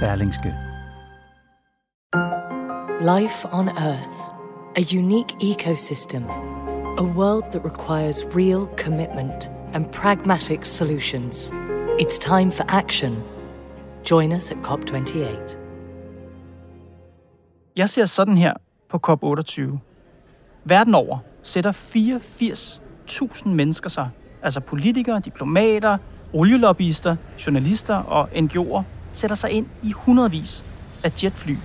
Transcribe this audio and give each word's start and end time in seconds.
Berlingske. 0.00 0.54
Life 3.00 3.48
on 3.52 3.68
Earth. 3.68 4.14
A 4.76 4.96
unique 4.96 5.34
ecosystem. 5.40 6.22
A 6.98 7.02
world 7.02 7.44
that 7.52 7.64
requires 7.64 8.24
real 8.24 8.66
commitment 8.84 9.50
and 9.74 9.86
pragmatic 9.92 10.64
solutions. 10.64 11.52
It's 11.98 12.18
time 12.18 12.52
for 12.52 12.64
action. 12.68 13.16
Join 14.10 14.32
us 14.32 14.50
at 14.50 14.56
COP28. 14.56 15.58
Jeg 17.76 17.88
ser 17.88 18.04
sådan 18.04 18.38
her 18.38 18.52
på 18.88 19.00
COP28. 19.06 19.78
Verden 20.64 20.94
over 20.94 21.18
sætter 21.42 21.72
84.000 21.72 23.48
mennesker 23.48 23.88
sig, 23.88 24.10
altså 24.42 24.60
politikere, 24.60 25.20
diplomater, 25.20 25.98
olielobbyister, 26.32 27.16
journalister 27.46 27.96
og 27.96 28.28
NGO'er, 28.32 28.82
sætter 29.16 29.36
sig 29.36 29.50
ind 29.50 29.66
i 29.82 29.92
hundredvis 29.92 30.64
af 31.04 31.24
jetfly. 31.24 31.56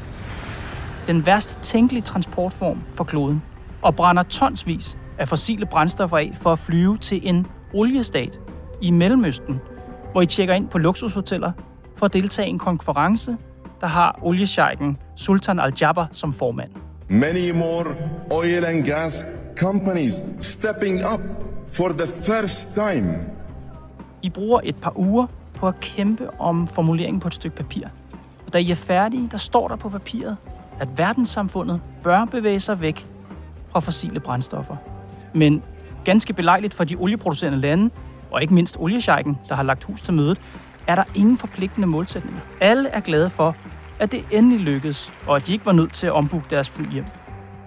Den 1.08 1.26
værst 1.26 1.60
tænkelige 1.64 2.02
transportform 2.02 2.82
for 2.94 3.04
kloden, 3.04 3.44
og 3.82 3.96
brænder 3.96 4.24
tonsvis 4.24 4.98
af 5.18 5.28
fossile 5.28 5.66
brændstoffer 5.66 6.18
af 6.18 6.32
for 6.42 6.52
at 6.52 6.60
flyve 6.60 6.98
til 6.98 7.28
en 7.30 7.48
oliestat 7.74 8.40
i 8.82 8.92
Mellemøsten, 8.92 9.62
hvor 10.12 10.22
I 10.22 10.26
tjekker 10.26 10.54
ind 10.54 10.68
på 10.68 10.78
luksushoteller 10.78 11.52
for 11.96 12.06
at 12.06 12.14
deltage 12.14 12.48
i 12.48 12.52
en 12.52 12.60
konference, 12.60 13.38
der 13.82 13.88
har 13.88 14.20
oliesjejken 14.22 14.98
Sultan 15.16 15.60
Al-Jaber 15.60 16.06
som 16.12 16.34
formand. 16.34 16.72
Many 17.10 17.52
more 17.52 17.86
oil 18.30 18.66
and 18.66 18.84
gas 18.84 19.26
companies 19.56 20.14
stepping 20.40 21.06
up 21.14 21.22
for 21.68 21.88
the 21.90 22.08
first 22.08 22.74
time. 22.74 23.18
I 24.22 24.30
bruger 24.30 24.60
et 24.64 24.76
par 24.76 24.94
uger 24.96 25.28
på 25.62 25.68
at 25.68 25.80
kæmpe 25.80 26.30
om 26.40 26.68
formuleringen 26.68 27.20
på 27.20 27.28
et 27.28 27.34
stykke 27.34 27.58
papir. 27.58 27.88
Og 28.46 28.54
da 28.54 28.58
I 28.58 28.72
er 28.72 28.76
færdige, 28.76 29.30
der 29.32 29.38
står 29.38 29.68
der 29.68 29.76
på 29.76 29.90
papiret, 29.90 30.38
at 30.80 30.98
verdenssamfundet 30.98 31.82
bør 32.04 32.26
bevæge 32.26 32.60
sig 32.60 32.82
væk 32.82 33.08
fra 33.70 33.80
fossile 33.80 34.20
brændstoffer. 34.20 34.76
Men 35.34 35.64
ganske 36.04 36.34
belejligt 36.34 36.74
for 36.74 36.84
de 36.84 36.96
olieproducerende 36.96 37.60
lande, 37.60 37.90
og 38.32 38.42
ikke 38.42 38.54
mindst 38.54 38.78
oliesjejken, 38.80 39.38
der 39.50 39.56
har 39.56 39.64
lagt 39.64 39.84
hus 39.84 40.02
til 40.02 40.14
mødet, 40.14 40.42
er 40.88 40.96
der 40.96 41.04
ingen 41.16 41.38
forpligtende 41.38 41.88
målsætninger. 41.88 42.40
Alle 42.62 42.90
er 42.90 43.00
glade 43.00 43.30
for, 43.30 43.56
at 44.00 44.12
det 44.12 44.26
endelig 44.32 44.60
lykkedes, 44.60 45.12
og 45.28 45.36
at 45.36 45.48
de 45.48 45.54
ikke 45.54 45.66
var 45.66 45.72
nødt 45.72 45.94
til 45.94 46.08
at 46.08 46.14
ombukke 46.14 46.48
deres 46.50 46.70
fly 46.70 46.92
hjem. 46.92 47.06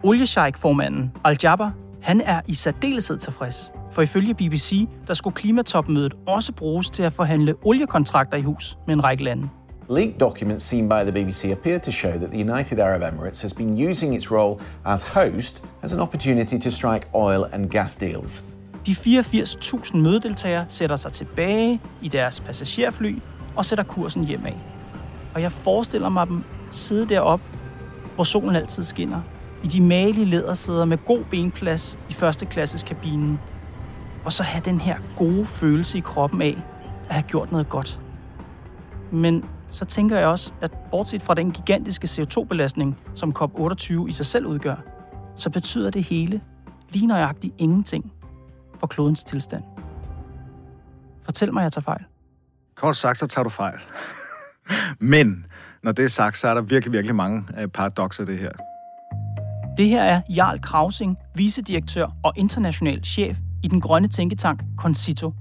Oliesjejk-formanden 0.03 1.13
Al-Jaber, 1.25 1.71
han 2.05 2.21
er 2.21 2.41
i 2.47 2.55
særdeleshed 2.55 3.19
tilfreds. 3.19 3.73
For 3.93 4.03
ifølge 4.03 4.35
BBC, 4.35 4.89
der 5.07 5.15
skulle 5.15 5.35
klimatopmødet 5.35 6.15
også 6.27 6.53
bruges 6.53 6.91
til 6.91 7.03
at 7.03 7.13
forhandle 7.13 7.55
oliekontrakter 7.63 8.37
i 8.37 8.43
hus 8.43 8.79
med 8.87 8.95
en 8.95 9.05
række 9.05 9.25
lande. 9.25 9.49
Leaked 9.91 10.19
documents 10.21 10.65
seen 10.65 10.89
by 10.89 10.93
the 10.93 11.13
BBC 11.13 11.45
appear 11.45 11.79
to 11.79 11.91
show 11.91 12.11
that 12.11 12.31
the 12.31 12.53
United 12.53 12.79
Arab 12.79 13.03
Emirates 13.13 13.43
has 13.43 13.55
been 13.55 13.89
using 13.91 14.15
its 14.15 14.33
role 14.33 14.61
as 14.85 15.03
host 15.03 15.65
as 15.83 15.93
an 15.93 16.01
opportunity 16.01 16.59
to 16.59 16.71
strike 16.71 17.07
oil 17.15 17.45
and 17.53 17.71
gas 17.71 17.97
deals. 17.97 18.45
De 18.87 18.93
84.000 18.93 19.97
mødedeltagere 19.97 20.67
sætter 20.69 20.97
sig 20.97 21.13
tilbage 21.13 21.81
i 22.03 22.09
deres 22.09 22.41
passagerfly 22.41 23.19
og 23.57 23.65
sætter 23.65 23.85
kursen 23.85 24.25
hjemad. 24.25 24.53
Og 25.35 25.43
jeg 25.43 25.53
forestiller 25.53 26.09
mig 26.09 26.27
dem 26.27 26.45
sidde 26.71 27.09
deroppe, 27.09 27.45
hvor 28.15 28.25
solen 28.25 28.57
altid 28.57 28.83
skinner, 28.83 29.21
i 29.65 29.67
de 29.67 29.81
malige 29.81 30.25
lædersæder 30.25 30.85
med 30.85 30.99
god 31.07 31.25
benplads 31.31 31.99
i 32.11 32.13
førsteklasses 32.13 32.83
kabinen, 32.83 33.41
og 34.25 34.33
så 34.33 34.43
have 34.43 34.63
den 34.65 34.81
her 34.81 34.97
gode 35.17 35.47
følelse 35.47 35.99
i 35.99 36.01
kroppen 36.01 36.43
af 36.43 36.63
at 37.09 37.15
have 37.15 37.23
gjort 37.23 37.53
noget 37.53 37.69
godt. 37.69 38.01
Men 39.13 39.45
så 39.71 39.85
tænker 39.85 40.19
jeg 40.19 40.29
også, 40.29 40.53
at 40.61 40.73
bortset 40.91 41.23
fra 41.23 41.35
den 41.35 41.53
gigantiske 41.53 42.05
CO2-belastning, 42.05 42.99
som 43.15 43.35
COP28 43.39 44.07
i 44.07 44.13
sig 44.13 44.27
selv 44.27 44.47
udgør, 44.47 44.77
så 45.37 45.51
betyder 45.51 45.91
det 45.91 46.03
hele 46.03 46.41
lige 46.91 47.07
nøjagtigt 47.07 47.55
ingenting 47.59 48.13
for 48.81 48.87
klodens 48.87 49.25
tilstand. 49.25 49.63
Fortæl 51.25 51.53
mig, 51.53 51.61
at 51.61 51.65
jeg 51.65 51.73
tager 51.73 51.83
fejl. 51.83 52.05
Kort 52.75 52.97
sagt, 52.97 53.19
så 53.19 53.27
tager 53.27 53.43
du 53.43 53.51
fejl. 53.51 53.79
Men 54.99 55.47
når 55.83 55.93
det 55.93 56.05
er 56.05 56.09
sagt, 56.09 56.39
så 56.39 56.49
er 56.49 56.55
der 56.55 56.63
virkelig, 56.63 56.93
virkelig 56.93 57.17
mange 57.17 57.39
øh, 57.39 57.69
paradokser 57.69 57.69
paradoxer 57.69 58.23
i 58.23 58.27
det 58.27 58.39
her. 58.39 58.51
Det 59.77 59.89
her 59.89 60.03
er 60.03 60.21
Jarl 60.29 60.61
Krausing, 60.61 61.17
vicedirektør 61.35 62.07
og 62.25 62.33
international 62.37 63.05
chef 63.05 63.39
i 63.63 63.69
den 63.69 63.81
grønne 63.81 64.09
tænketank 64.09 64.63
Concito. 64.79 65.33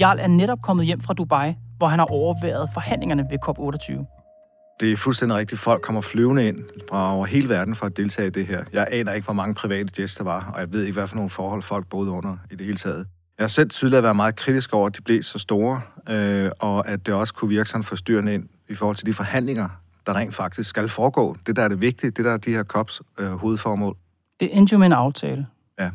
Jarl 0.00 0.18
er 0.18 0.26
netop 0.26 0.62
kommet 0.62 0.86
hjem 0.86 1.00
fra 1.00 1.14
Dubai, 1.14 1.54
hvor 1.78 1.86
han 1.86 1.98
har 1.98 2.06
overværet 2.06 2.68
forhandlingerne 2.74 3.26
ved 3.30 3.38
COP28. 3.44 4.76
Det 4.80 4.92
er 4.92 4.96
fuldstændig 4.96 5.38
rigtigt. 5.38 5.60
Folk 5.60 5.82
kommer 5.82 6.00
flyvende 6.00 6.48
ind 6.48 6.58
fra 6.88 7.14
over 7.14 7.26
hele 7.26 7.48
verden 7.48 7.74
for 7.74 7.86
at 7.86 7.96
deltage 7.96 8.26
i 8.26 8.30
det 8.30 8.46
her. 8.46 8.64
Jeg 8.72 8.88
aner 8.90 9.12
ikke, 9.12 9.24
hvor 9.24 9.34
mange 9.34 9.54
private 9.54 10.02
jets 10.02 10.14
der 10.14 10.24
var, 10.24 10.52
og 10.54 10.60
jeg 10.60 10.72
ved 10.72 10.82
ikke, 10.82 10.92
hvad 10.92 11.06
for 11.06 11.16
nogle 11.16 11.30
forhold 11.30 11.62
folk 11.62 11.86
boede 11.90 12.10
under 12.10 12.36
i 12.50 12.54
det 12.54 12.66
hele 12.66 12.78
taget. 12.78 13.06
Jeg 13.38 13.44
har 13.44 13.48
selv 13.48 13.70
tidligere 13.70 14.02
været 14.02 14.16
meget 14.16 14.36
kritisk 14.36 14.74
over, 14.74 14.86
at 14.86 14.96
de 14.96 15.02
blev 15.02 15.22
så 15.22 15.38
store, 15.38 15.80
øh, 16.08 16.50
og 16.58 16.88
at 16.88 17.06
det 17.06 17.14
også 17.14 17.34
kunne 17.34 17.48
virke 17.48 17.70
sådan 17.70 17.84
forstyrrende 17.84 18.34
ind 18.34 18.48
i 18.68 18.74
forhold 18.74 18.96
til 18.96 19.06
de 19.06 19.12
forhandlinger, 19.12 19.68
der 20.06 20.14
rent 20.16 20.34
faktisk 20.34 20.70
skal 20.70 20.88
foregå. 20.88 21.36
Det, 21.46 21.56
der 21.56 21.62
er 21.62 21.68
det 21.68 21.80
vigtige, 21.80 22.10
det 22.10 22.24
der 22.24 22.32
er 22.32 22.36
de 22.36 22.50
her 22.50 22.64
COPs 22.64 23.02
øh, 23.18 23.30
hovedformål. 23.30 23.96
Det 24.40 24.56
endte 24.56 24.72
jo 24.72 24.78
med 24.78 24.86
en 24.86 24.92
aftale. 24.92 25.46
Ja. 25.80 25.90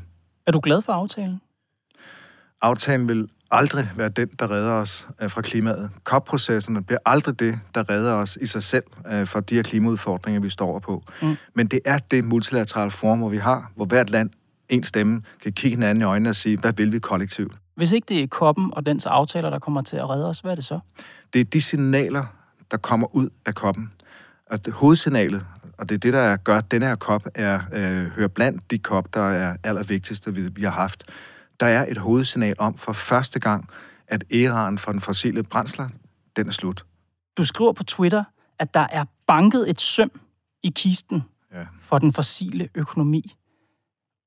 Er 0.47 0.51
du 0.51 0.59
glad 0.59 0.81
for 0.81 0.93
aftalen? 0.93 1.41
Aftalen 2.61 3.07
vil 3.07 3.29
aldrig 3.51 3.89
være 3.95 4.09
den, 4.09 4.29
der 4.39 4.51
redder 4.51 4.71
os 4.71 5.07
øh, 5.21 5.31
fra 5.31 5.41
klimaet. 5.41 5.91
COP-processerne 6.03 6.83
bliver 6.83 6.99
aldrig 7.05 7.39
det, 7.39 7.59
der 7.75 7.89
redder 7.89 8.13
os 8.13 8.37
i 8.41 8.45
sig 8.45 8.63
selv 8.63 8.83
øh, 9.11 9.27
fra 9.27 9.41
de 9.41 9.55
her 9.55 9.63
klimaudfordringer, 9.63 10.41
vi 10.41 10.49
står 10.49 10.79
på. 10.79 11.03
Mm. 11.21 11.35
Men 11.53 11.67
det 11.67 11.79
er 11.85 11.97
det 11.97 12.23
multilaterale 12.23 12.91
forum, 12.91 13.19
hvor 13.19 13.29
vi 13.29 13.37
har, 13.37 13.71
hvor 13.75 13.85
hvert 13.85 14.09
land, 14.09 14.29
en 14.69 14.83
stemme, 14.83 15.21
kan 15.43 15.51
kigge 15.51 15.77
hinanden 15.77 16.01
i 16.01 16.05
øjnene 16.05 16.29
og 16.29 16.35
sige, 16.35 16.57
hvad 16.57 16.73
vil 16.73 16.91
vi 16.91 16.99
kollektivt? 16.99 17.53
Hvis 17.75 17.91
ikke 17.91 18.05
det 18.09 18.23
er 18.23 18.27
koppen 18.27 18.73
og 18.73 18.85
dens 18.85 19.05
aftaler, 19.05 19.49
der 19.49 19.59
kommer 19.59 19.81
til 19.81 19.97
at 19.97 20.09
redde 20.09 20.29
os, 20.29 20.39
hvad 20.39 20.51
er 20.51 20.55
det 20.55 20.65
så? 20.65 20.79
Det 21.33 21.41
er 21.41 21.45
de 21.45 21.61
signaler, 21.61 22.25
der 22.71 22.77
kommer 22.77 23.15
ud 23.15 23.29
af 23.45 23.55
koppen. 23.55 23.91
Og 24.49 24.65
det, 24.65 24.73
hovedsignalet, 24.73 25.45
og 25.77 25.89
det 25.89 25.95
er 25.95 25.99
det, 25.99 26.13
der 26.13 26.37
gør, 26.37 26.57
at 26.57 26.71
denne 26.71 26.85
her 26.85 26.95
kop 26.95 27.27
er, 27.35 27.61
øh, 27.73 28.05
hører 28.05 28.27
blandt 28.27 28.71
de 28.71 28.77
kop, 28.79 29.13
der 29.13 29.21
er 29.21 29.57
allervigtigste, 29.63 30.33
vi, 30.33 30.41
vi 30.41 30.63
har 30.63 30.71
haft. 30.71 31.03
Der 31.59 31.65
er 31.65 31.85
et 31.91 31.97
hovedsignal 31.97 32.55
om 32.57 32.77
for 32.77 32.93
første 32.93 33.39
gang, 33.39 33.69
at 34.07 34.23
æraen 34.31 34.77
for 34.77 34.91
den 34.91 35.01
fossile 35.01 35.43
brændsler, 35.43 35.89
den 36.35 36.47
er 36.47 36.51
slut. 36.51 36.85
Du 37.37 37.45
skriver 37.45 37.73
på 37.73 37.83
Twitter, 37.83 38.23
at 38.59 38.73
der 38.73 38.87
er 38.91 39.05
banket 39.27 39.69
et 39.69 39.81
søm 39.81 40.11
i 40.63 40.71
kisten 40.75 41.23
Ja. 41.53 41.65
for 41.81 41.97
den 41.97 42.13
fossile 42.13 42.69
økonomi. 42.75 43.35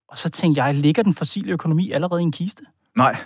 Og 0.09 0.19
så 0.19 0.31
tænkte 0.31 0.63
jeg, 0.63 0.75
ligger 0.75 1.03
den 1.03 1.15
fossile 1.15 1.53
økonomi 1.53 1.91
allerede 1.91 2.21
i 2.21 2.25
en 2.25 2.33
kiste? 2.33 2.63
Nej. 2.97 3.17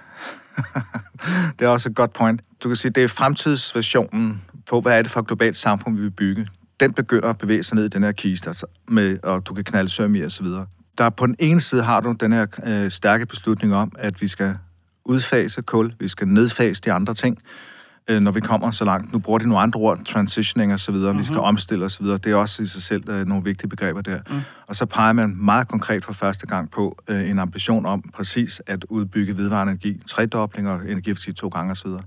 det 1.58 1.64
er 1.64 1.68
også 1.68 1.88
et 1.88 1.94
godt 1.94 2.12
point. 2.12 2.42
Du 2.62 2.68
kan 2.68 2.76
sige, 2.76 2.90
det 2.90 3.04
er 3.04 3.08
fremtidsversionen 3.08 4.42
på, 4.66 4.80
hvad 4.80 4.98
er 4.98 5.02
det 5.02 5.10
for 5.10 5.20
et 5.20 5.26
globalt 5.26 5.56
samfund, 5.56 5.96
vi 5.96 6.02
vil 6.02 6.10
bygge. 6.10 6.48
Den 6.80 6.92
begynder 6.92 7.28
at 7.28 7.38
bevæge 7.38 7.62
sig 7.62 7.74
ned 7.76 7.84
i 7.84 7.88
den 7.88 8.02
her 8.02 8.12
kiste, 8.12 8.48
altså 8.48 8.66
med, 8.88 9.18
og 9.22 9.46
du 9.46 9.54
kan 9.54 9.64
knalde 9.64 9.90
søm 9.90 10.14
i 10.14 10.20
og 10.20 10.32
så 10.32 10.42
videre. 10.42 10.66
Der 10.98 11.10
på 11.10 11.26
den 11.26 11.36
ene 11.38 11.60
side 11.60 11.82
har 11.82 12.00
du 12.00 12.12
den 12.20 12.32
her 12.32 12.46
øh, 12.66 12.90
stærke 12.90 13.26
beslutning 13.26 13.74
om, 13.74 13.92
at 13.98 14.22
vi 14.22 14.28
skal 14.28 14.56
udfase 15.04 15.62
kul, 15.62 15.92
vi 16.00 16.08
skal 16.08 16.28
nedfase 16.28 16.82
de 16.84 16.92
andre 16.92 17.14
ting, 17.14 17.38
øh, 18.10 18.20
når 18.20 18.30
vi 18.30 18.40
kommer 18.40 18.70
så 18.70 18.84
langt. 18.84 19.12
Nu 19.12 19.18
bruger 19.18 19.38
de 19.38 19.48
nogle 19.48 19.62
andre 19.62 19.80
ord, 19.80 20.04
transitioning 20.04 20.72
og 20.72 20.80
så 20.80 20.92
videre, 20.92 21.12
mm-hmm. 21.12 21.20
vi 21.20 21.24
skal 21.24 21.38
omstille 21.38 21.84
og 21.84 21.90
så 21.90 22.02
videre. 22.02 22.18
Det 22.18 22.32
er 22.32 22.36
også 22.36 22.62
i 22.62 22.66
sig 22.66 22.82
selv 22.82 23.08
øh, 23.10 23.26
nogle 23.26 23.44
vigtige 23.44 23.68
begreber 23.68 24.00
der. 24.00 24.18
Mm. 24.30 24.40
Og 24.66 24.76
så 24.76 24.86
peger 24.86 25.12
man 25.12 25.36
meget 25.36 25.68
konkret 25.68 26.04
for 26.04 26.12
første 26.12 26.46
gang 26.46 26.70
på 26.70 26.98
øh, 27.08 27.30
en 27.30 27.38
ambition 27.38 27.86
om 27.86 28.02
præcis 28.14 28.62
at 28.66 28.84
udbygge 28.84 29.36
vedvarende 29.36 29.70
energi, 29.70 30.02
tredobling 30.08 30.68
og 30.68 30.76
energieffektivitet 30.76 31.36
to 31.36 31.48
gange 31.48 31.72
og 31.72 31.76
så 31.76 31.88
videre. 31.88 32.02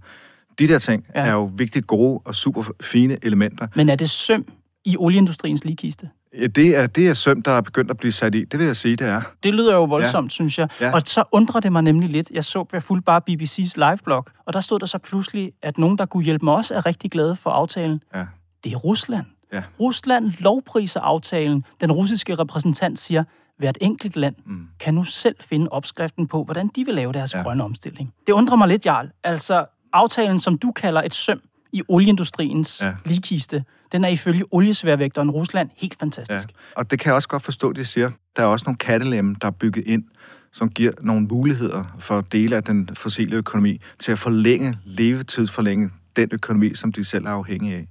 De 0.59 0.68
der 0.68 0.80
ting 0.80 1.06
Ja. 1.16 1.25
er 1.25 1.31
jo 1.31 1.51
vigtige, 1.56 1.81
gode 1.81 2.22
og 2.25 2.36
super 2.36 2.63
fine 2.81 3.18
elementer. 3.22 3.68
Men 3.75 3.89
er 3.89 3.95
det 3.95 4.10
søm 4.10 4.45
i 4.85 4.97
olieindustriens 4.97 5.65
ligkiste? 5.65 6.09
Ja, 6.37 6.47
Det 6.47 6.75
er, 6.77 6.87
det 6.87 7.07
er 7.07 7.13
søm, 7.13 7.41
der 7.41 7.51
er 7.51 7.61
begyndt 7.61 7.91
at 7.91 7.97
blive 7.97 8.11
sat 8.11 8.35
i. 8.35 8.43
Det 8.43 8.59
vil 8.59 8.65
jeg 8.65 8.75
sige, 8.75 8.95
det 8.95 9.07
er. 9.07 9.21
Det 9.43 9.53
lyder 9.53 9.75
jo 9.75 9.83
voldsomt, 9.83 10.31
ja. 10.31 10.33
synes 10.33 10.59
jeg. 10.59 10.69
Ja. 10.81 10.93
Og 10.93 11.01
så 11.05 11.23
undrer 11.31 11.59
det 11.59 11.71
mig 11.71 11.81
nemlig 11.81 12.09
lidt. 12.09 12.31
Jeg 12.31 12.45
så, 12.45 12.65
jeg 12.73 12.83
fulgte 12.83 13.05
bare 13.05 13.21
BBC's 13.29 13.89
liveblog, 13.89 14.25
og 14.45 14.53
der 14.53 14.61
stod 14.61 14.79
der 14.79 14.85
så 14.85 14.97
pludselig, 14.97 15.51
at 15.61 15.77
nogen, 15.77 15.97
der 15.97 16.05
kunne 16.05 16.23
hjælpe 16.23 16.45
mig 16.45 16.53
også, 16.53 16.73
er 16.73 16.85
rigtig 16.85 17.11
glade 17.11 17.35
for 17.35 17.49
aftalen. 17.49 18.01
Ja. 18.15 18.25
Det 18.63 18.73
er 18.73 18.77
Rusland. 18.77 19.25
Ja. 19.53 19.63
Rusland 19.79 20.31
lovpriser 20.39 20.99
aftalen. 20.99 21.65
Den 21.81 21.91
russiske 21.91 22.35
repræsentant 22.35 22.99
siger, 22.99 23.23
hvert 23.57 23.77
enkelt 23.81 24.15
land 24.15 24.35
mm. 24.45 24.67
kan 24.79 24.93
nu 24.93 25.03
selv 25.03 25.35
finde 25.39 25.69
opskriften 25.71 26.27
på, 26.27 26.43
hvordan 26.43 26.67
de 26.67 26.85
vil 26.85 26.95
lave 26.95 27.13
deres 27.13 27.33
ja. 27.33 27.41
Grønne 27.41 27.63
omstilling. 27.63 28.13
Det 28.27 28.33
undrer 28.33 28.55
mig 28.55 28.67
lidt, 28.67 28.85
Jarl. 28.85 29.09
Altså, 29.23 29.65
aftalen, 29.93 30.39
som 30.39 30.57
du 30.57 30.71
kalder 30.71 31.01
et 31.01 31.13
søm 31.13 31.41
i 31.73 31.83
olieindustriens. 31.87 32.81
Ja. 32.81 32.93
ligkiste, 33.05 33.63
den 33.91 34.03
er 34.03 34.07
ifølge 34.07 34.44
oliesværvægteren 34.51 35.31
Rusland 35.31 35.69
helt 35.77 36.00
fantastisk. 36.00 36.47
Ja. 36.50 36.53
Og 36.75 36.91
det 36.91 37.00
kan 37.00 37.07
jeg 37.09 37.15
også 37.15 37.27
godt 37.27 37.44
forstå, 37.44 37.71
de 37.74 37.86
siger. 37.86 38.12
Der 38.36 38.41
er 38.44 38.47
også 38.47 38.63
nogle 38.65 38.77
kattelemme, 38.77 39.36
der 39.41 39.47
er 39.47 39.51
bygget 39.51 39.86
ind, 39.88 40.03
som 40.51 40.69
giver 40.69 40.91
nogle 41.01 41.27
muligheder 41.27 41.95
for 42.00 42.21
dele 42.21 42.56
af 42.56 42.63
den 42.63 42.89
fossile 42.95 43.36
økonomi 43.36 43.81
til 44.00 44.12
at 44.12 44.19
forlænge, 44.19 44.77
levetidsforlænge 44.86 45.89
den 46.15 46.30
økonomi, 46.31 46.75
som 46.75 46.91
de 46.91 47.03
selv 47.03 47.25
er 47.25 47.30
afhængige 47.30 47.75
af. 47.75 47.88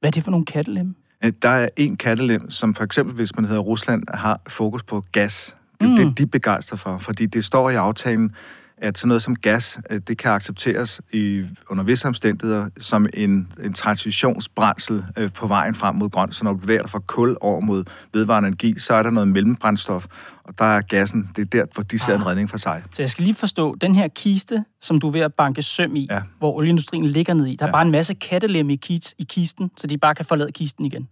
Hvad 0.00 0.10
er 0.10 0.12
det 0.12 0.24
for 0.24 0.30
nogle 0.30 0.46
kattelem? 0.46 0.96
Øh, 1.24 1.32
Der 1.42 1.48
er 1.48 1.68
en 1.76 1.96
kattelem, 1.96 2.50
som 2.50 2.74
for 2.74 2.84
eksempel, 2.84 3.14
hvis 3.14 3.36
man 3.36 3.44
hedder 3.44 3.60
Rusland, 3.60 4.02
har 4.14 4.40
fokus 4.48 4.82
på 4.82 5.04
gas. 5.12 5.56
Det 5.80 5.86
er 5.86 5.90
Mm. 5.90 5.96
det, 5.96 6.18
de 6.18 6.22
er 6.22 6.26
begejstret 6.26 6.80
for, 6.80 6.98
fordi 6.98 7.26
det 7.26 7.44
står 7.44 7.70
i 7.70 7.74
aftalen, 7.74 8.34
at 8.78 8.98
sådan 8.98 9.08
noget 9.08 9.22
som 9.22 9.36
gas, 9.36 9.78
øh, 9.90 10.00
det 10.08 10.18
kan 10.18 10.30
accepteres 10.30 11.00
i, 11.12 11.44
under 11.70 11.84
visse 11.84 12.08
omstændigheder 12.08 12.68
som 12.80 13.06
en, 13.14 13.52
en 13.64 13.72
transitionsbrændsel 13.72 15.04
øh, 15.16 15.32
på 15.32 15.46
vejen 15.46 15.74
frem 15.74 15.94
mod 15.94 16.10
grøn. 16.10 16.32
Så 16.32 16.44
når 16.44 16.52
du 16.52 16.58
bevæger 16.58 16.82
dig 16.82 16.90
fra 16.90 16.98
kul 16.98 17.36
over 17.40 17.60
mod 17.60 17.84
vedvarende 18.12 18.46
energi, 18.46 18.78
så 18.78 18.94
er 18.94 19.02
der 19.02 19.10
noget 19.10 19.28
mellembrændstof, 19.28 20.06
og 20.44 20.58
der 20.58 20.64
er 20.64 20.80
gassen, 20.80 21.30
det 21.36 21.42
er 21.42 21.46
der, 21.46 21.64
hvor 21.74 21.82
de 21.82 21.98
ser 21.98 22.12
Ah. 22.14 22.20
en 22.20 22.26
redning 22.26 22.50
for 22.50 22.56
sig. 22.58 22.82
Så 22.92 23.02
jeg 23.02 23.10
skal 23.10 23.24
lige 23.24 23.34
forstå, 23.34 23.74
den 23.74 23.94
her 23.94 24.08
kiste, 24.08 24.64
som 24.80 25.00
du 25.00 25.08
er 25.08 25.12
ved 25.12 25.20
at 25.20 25.34
banke 25.34 25.62
søm 25.62 25.96
i, 25.96 26.06
Ja. 26.10 26.22
hvor 26.38 26.52
olieindustrien 26.56 27.04
ligger 27.04 27.34
ned 27.34 27.46
i, 27.46 27.56
der 27.56 27.64
er 27.64 27.68
Ja. 27.68 27.72
bare 27.72 27.82
en 27.84 27.90
masse 27.90 28.14
kattelem 28.14 28.70
i, 28.70 28.78
kis- 28.86 29.14
i 29.18 29.24
kisten, 29.28 29.70
så 29.76 29.86
de 29.86 29.98
bare 29.98 30.14
kan 30.14 30.24
forlade 30.24 30.52
kisten 30.52 30.84
igen. 30.84 31.08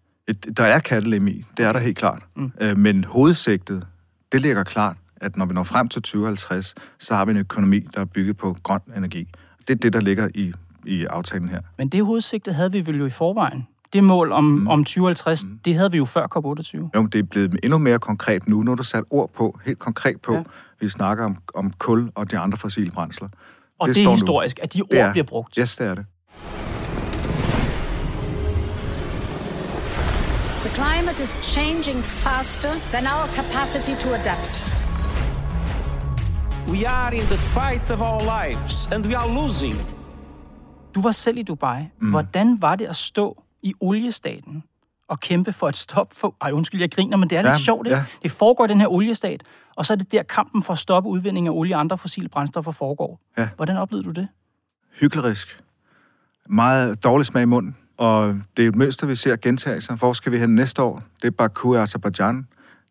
Der 0.56 0.64
er 0.64 0.78
kattelem 0.78 1.26
i, 1.28 1.44
det 1.56 1.64
er 1.64 1.72
der 1.72 1.80
helt 1.80 1.98
klart. 1.98 2.22
Mm. 2.36 2.52
Men 2.76 3.04
hovedsigtet, 3.04 3.86
det 4.32 4.40
ligger 4.40 4.64
klart, 4.64 4.96
at 5.24 5.36
når 5.36 5.46
vi 5.46 5.54
når 5.54 5.62
frem 5.62 5.88
til 5.88 6.02
2050, 6.02 6.74
så 6.98 7.14
har 7.14 7.24
vi 7.24 7.30
en 7.30 7.36
økonomi, 7.36 7.80
der 7.80 8.00
er 8.00 8.04
bygget 8.04 8.36
på 8.36 8.56
grøn 8.62 8.80
energi. 8.96 9.28
Det 9.68 9.74
er 9.74 9.78
det, 9.78 9.92
der 9.92 10.00
ligger 10.00 10.28
i, 10.34 10.52
i 10.84 11.04
aftalen 11.04 11.48
her. 11.48 11.60
Men 11.78 11.88
det 11.88 12.04
hovedsigte 12.04 12.52
havde 12.52 12.72
vi 12.72 12.86
vel 12.86 12.98
jo 12.98 13.06
i 13.06 13.10
forvejen. 13.10 13.66
Det 13.92 14.04
mål 14.04 14.32
om, 14.32 14.44
mm. 14.44 14.66
om 14.68 14.84
2050, 14.84 15.44
mm. 15.44 15.58
det 15.64 15.74
havde 15.74 15.90
vi 15.90 15.96
jo 15.96 16.04
før 16.04 16.26
COP28. 16.36 16.74
Jo, 16.94 17.00
men 17.02 17.08
det 17.10 17.18
er 17.18 17.22
blevet 17.22 17.56
endnu 17.62 17.78
mere 17.78 17.98
konkret 17.98 18.48
nu. 18.48 18.62
Nu 18.62 18.72
er 18.72 18.76
der 18.76 18.82
sat 18.82 19.04
ord 19.10 19.30
på, 19.36 19.58
helt 19.64 19.78
konkret 19.78 20.20
på. 20.20 20.34
Ja. 20.34 20.42
Vi 20.80 20.88
snakker 20.88 21.24
om, 21.24 21.36
om 21.54 21.72
kul 21.78 22.10
og 22.14 22.30
de 22.30 22.38
andre 22.38 22.58
fossile 22.58 22.90
brændsler. 22.90 23.28
Og 23.80 23.88
det, 23.88 23.96
det 23.96 24.00
er 24.00 24.04
står 24.04 24.10
nu. 24.10 24.14
historisk, 24.16 24.58
at 24.62 24.74
de 24.74 24.80
ord 24.82 24.88
Det 24.90 25.00
er- 25.00 25.10
bliver 25.12 25.24
brugt. 25.24 25.56
Yes, 25.56 25.76
det 25.76 25.86
er 25.86 25.94
det. 25.94 26.04
The 30.64 30.70
climate 30.74 31.22
is 31.22 31.38
changing 31.42 31.98
faster 32.04 32.72
than 32.92 33.04
our 33.06 33.26
capacity 33.38 33.94
to 34.02 34.08
adapt. 34.14 34.83
We 36.68 36.88
are 36.88 37.14
in 37.14 37.20
the 37.20 37.36
fight 37.36 37.90
of 37.90 38.00
our 38.00 38.20
lives, 38.20 38.86
and 38.92 39.06
we 39.06 39.16
are 39.16 39.34
losing. 39.42 39.74
Du 40.94 41.02
var 41.02 41.12
selv 41.12 41.36
i 41.36 41.42
Dubai. 41.42 41.82
Mm. 42.00 42.10
Hvordan 42.10 42.62
var 42.62 42.76
det 42.76 42.84
at 42.86 42.96
stå 42.96 43.42
i 43.62 43.74
oliestaten 43.80 44.62
og 45.08 45.20
kæmpe 45.20 45.52
for 45.52 45.68
et 45.68 45.76
stop 45.76 46.14
for... 46.14 46.34
Ej, 46.40 46.50
undskyld, 46.52 46.80
jeg 46.80 46.90
griner, 46.90 47.16
men 47.16 47.30
det 47.30 47.38
er 47.38 47.42
lidt 47.42 47.50
Ja, 47.52 47.58
sjovt, 47.58 47.86
ikke? 47.86 47.96
ja. 47.96 48.04
Det 48.22 48.30
foregår 48.30 48.64
i 48.64 48.68
den 48.68 48.80
her 48.80 48.88
oliestat, 48.88 49.42
og 49.76 49.86
så 49.86 49.92
er 49.92 49.96
det 49.96 50.12
der 50.12 50.22
kampen 50.22 50.62
for 50.62 50.72
at 50.72 50.78
stoppe 50.78 51.08
udvinding 51.10 51.46
af 51.46 51.50
olie 51.50 51.74
og 51.76 51.80
andre 51.80 51.98
fossile 51.98 52.28
brændstoffer 52.28 52.72
foregår. 52.72 53.20
Ja. 53.38 53.48
Hvordan 53.56 53.76
oplevede 53.76 54.06
du 54.06 54.10
det? 54.12 54.28
hyklerisk. 55.00 55.60
Meget 56.48 57.04
dårlig 57.04 57.26
smag 57.26 57.42
i 57.42 57.46
munden. 57.46 57.76
Og 57.98 58.40
det 58.56 58.64
er 58.64 58.68
et 58.68 58.74
mønster, 58.76 59.06
vi 59.06 59.16
ser 59.16 59.36
gentage 59.36 59.80
sig. 59.80 59.96
Hvor 59.96 60.12
skal 60.12 60.32
vi 60.32 60.38
hen 60.38 60.54
næste 60.54 60.82
år? 60.82 61.02
Det 61.22 61.26
er 61.26 61.30
Baku 61.30 61.74
og 61.76 61.82
Azerbaijan. 61.82 62.36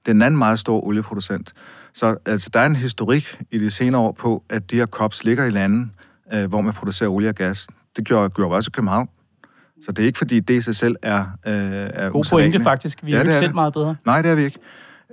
Det 0.05 0.11
er 0.11 0.11
en 0.11 0.21
anden 0.21 0.37
meget 0.37 0.59
stor 0.59 0.83
olieproducent. 0.83 1.53
Så 1.93 2.15
altså, 2.25 2.49
der 2.53 2.59
er 2.59 2.65
en 2.65 2.75
historik 2.75 3.39
i 3.51 3.57
de 3.59 3.71
senere 3.71 4.01
år 4.01 4.11
på, 4.11 4.43
at 4.49 4.71
de 4.71 4.75
her 4.75 4.85
kops 4.85 5.23
ligger 5.23 5.45
i 5.45 5.49
lande, 5.49 5.89
øh, 6.33 6.45
hvor 6.45 6.61
man 6.61 6.73
producerer 6.73 7.09
olie 7.09 7.29
og 7.29 7.35
gas. 7.35 7.67
Det 7.97 8.05
gjorde, 8.05 8.29
gjorde 8.29 8.55
også 8.55 8.71
København. 8.71 9.09
Så 9.85 9.91
det 9.91 10.03
er 10.03 10.05
ikke, 10.07 10.17
fordi 10.17 10.39
det 10.39 10.53
i 10.53 10.61
sig 10.61 10.75
selv 10.75 10.95
er, 11.01 11.19
øh, 11.47 11.53
er 11.93 12.09
God 12.09 12.25
pointe, 12.29 12.59
faktisk. 12.59 12.99
Vi 13.03 13.11
er 13.13 13.15
Ja, 13.15 13.17
jo 13.17 13.23
det 13.23 13.27
ikke 13.27 13.35
er 13.35 13.39
selv 13.39 13.47
det. 13.47 13.55
meget 13.55 13.73
bedre. 13.73 13.95
Nej, 14.05 14.21
det 14.21 14.31
er 14.31 14.35
vi 14.35 14.43
ikke. 14.43 14.59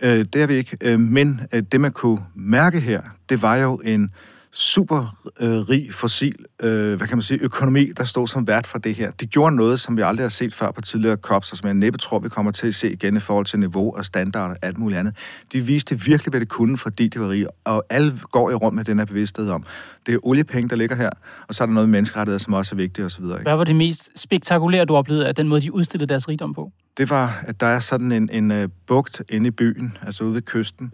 Øh, 0.03 0.25
det 0.32 0.43
er 0.43 0.47
vi 0.47 0.55
ikke. 0.55 0.77
Øh, 0.81 1.00
men 1.00 1.41
øh, 1.53 1.62
det, 1.73 1.81
man 1.81 1.93
kunne 1.93 2.19
mærke 2.35 2.81
her, 2.81 3.00
det 3.29 3.43
var 3.43 3.56
jo 3.56 3.81
en 3.85 4.11
super 4.52 5.17
øh, 5.41 5.58
rig 5.58 5.94
fossil, 5.94 6.44
øh, 6.62 6.94
hvad 6.94 7.08
kan 7.08 7.17
man 7.17 7.23
sige, 7.23 7.41
økonomi, 7.43 7.93
der 7.97 8.05
stod 8.05 8.29
som 8.29 8.47
vært 8.47 8.67
for 8.67 8.79
det 8.79 8.94
her. 8.94 9.11
De 9.11 9.26
gjorde 9.26 9.56
noget, 9.56 9.81
som 9.81 9.97
vi 9.97 10.02
aldrig 10.02 10.25
har 10.25 10.31
set 10.31 10.55
før 10.55 10.70
på 10.70 10.81
tidligere 10.81 11.17
COPs, 11.17 11.52
og 11.52 11.58
som 11.58 11.67
jeg 11.67 11.75
næppe 11.75 11.99
tror, 11.99 12.19
vi 12.19 12.29
kommer 12.29 12.52
til 12.52 12.67
at 12.67 12.75
se 12.75 12.93
igen 12.93 13.17
i 13.17 13.20
forhold 13.20 13.47
til 13.47 13.58
niveau 13.58 13.97
og 13.97 14.05
standard 14.05 14.50
og 14.50 14.56
alt 14.62 14.79
muligt 14.79 14.99
andet. 14.99 15.17
De 15.52 15.61
viste 15.61 16.00
virkelig, 16.00 16.31
hvad 16.31 16.41
det 16.41 16.49
kunne, 16.49 16.79
fordi 16.79 17.08
de 17.08 17.20
var 17.20 17.29
rige, 17.29 17.47
og 17.64 17.85
alle 17.91 18.19
går 18.31 18.50
i 18.50 18.55
rum 18.55 18.75
med 18.75 18.85
den 18.85 18.99
her 18.99 19.05
bevidsthed 19.05 19.50
om, 19.50 19.64
det 20.06 20.14
er 20.14 20.19
oliepenge, 20.23 20.69
der 20.69 20.76
ligger 20.76 20.96
her, 20.96 21.11
og 21.49 21.55
så 21.55 21.64
er 21.64 21.67
der 21.67 21.75
noget 21.75 21.88
menneskerettigheder, 21.88 22.38
som 22.38 22.53
også 22.53 22.75
er 22.75 22.76
vigtigt 22.76 23.06
osv. 23.06 23.25
Ikke? 23.25 23.37
Hvad 23.43 23.56
var 23.56 23.64
det 23.64 23.76
mest 23.76 24.20
spektakulære, 24.20 24.85
du 24.85 24.96
oplevede 24.96 25.29
af 25.29 25.35
den 25.35 25.49
måde, 25.49 25.61
de 25.61 25.75
udstillede 25.75 26.08
deres 26.08 26.29
rigdom 26.29 26.55
på? 26.55 26.73
det 27.00 27.11
var, 27.11 27.43
at 27.46 27.61
der 27.61 27.67
er 27.67 27.81
sådan 27.81 28.12
en, 28.12 28.31
en 28.32 28.50
uh, 28.50 28.70
bugt 28.87 29.23
inde 29.29 29.49
i 29.49 29.50
byen, 29.50 29.96
altså 30.06 30.25
ude 30.25 30.35
ved 30.35 30.43
kysten. 30.43 30.93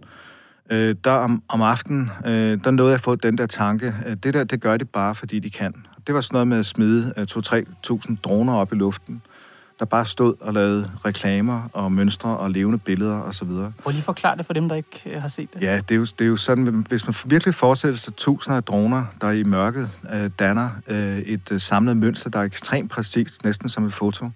Uh, 0.71 0.95
der 1.05 1.11
om, 1.11 1.43
om 1.49 1.63
aftenen, 1.63 2.11
uh, 2.25 2.31
der 2.31 2.71
nåede 2.71 2.91
jeg 2.91 2.95
at 2.95 3.01
få 3.01 3.17
den 3.17 3.39
der 3.39 3.47
tanke, 3.47 3.95
uh, 4.07 4.13
det 4.13 4.35
der, 4.35 4.45
det 4.45 4.61
gør 4.61 4.77
de 4.77 4.85
bare, 4.85 5.15
fordi 5.15 5.39
de 5.39 5.51
kan. 5.51 5.75
Det 6.07 6.15
var 6.15 6.21
sådan 6.21 6.35
noget 6.35 6.49
med 6.49 6.59
at 6.59 6.67
smide 6.67 7.13
uh, 7.17 7.23
2-3.000 7.23 8.17
droner 8.23 8.55
op 8.55 8.73
i 8.73 8.77
luften, 8.77 9.23
der 9.79 9.85
bare 9.85 10.07
stod 10.07 10.35
og 10.41 10.53
lavede 10.53 10.91
reklamer 11.05 11.63
og 11.73 11.93
mønstre 11.93 12.37
og 12.37 12.51
levende 12.51 12.79
billeder 12.79 13.21
osv. 13.23 13.49
Prøv 13.83 13.91
lige 13.91 14.03
forklare 14.03 14.37
det 14.37 14.47
for 14.47 14.53
dem, 14.53 14.69
der 14.69 14.77
ikke 14.77 15.03
øh, 15.07 15.21
har 15.21 15.29
set 15.29 15.55
det. 15.55 15.63
Ja, 15.63 15.77
det 15.89 15.91
er, 15.91 15.99
jo, 15.99 16.05
det 16.05 16.21
er 16.21 16.29
jo 16.29 16.37
sådan, 16.37 16.87
hvis 16.89 17.07
man 17.07 17.15
virkelig 17.27 17.55
forestiller 17.55 17.97
sig 17.97 18.17
tusinder 18.17 18.57
af 18.57 18.65
droner, 18.65 19.05
der 19.21 19.31
i 19.31 19.43
mørket 19.43 19.91
øh, 20.15 20.31
danner 20.39 20.71
øh, 20.87 21.19
et 21.19 21.53
øh, 21.53 21.61
samlet 21.61 21.97
mønster, 21.97 22.31
der 22.31 22.39
er 22.39 22.43
ekstremt 22.45 22.91
præcist, 22.91 23.45
næsten 23.45 23.69
som 23.69 23.85
et 23.87 23.93
foto. 23.93 24.31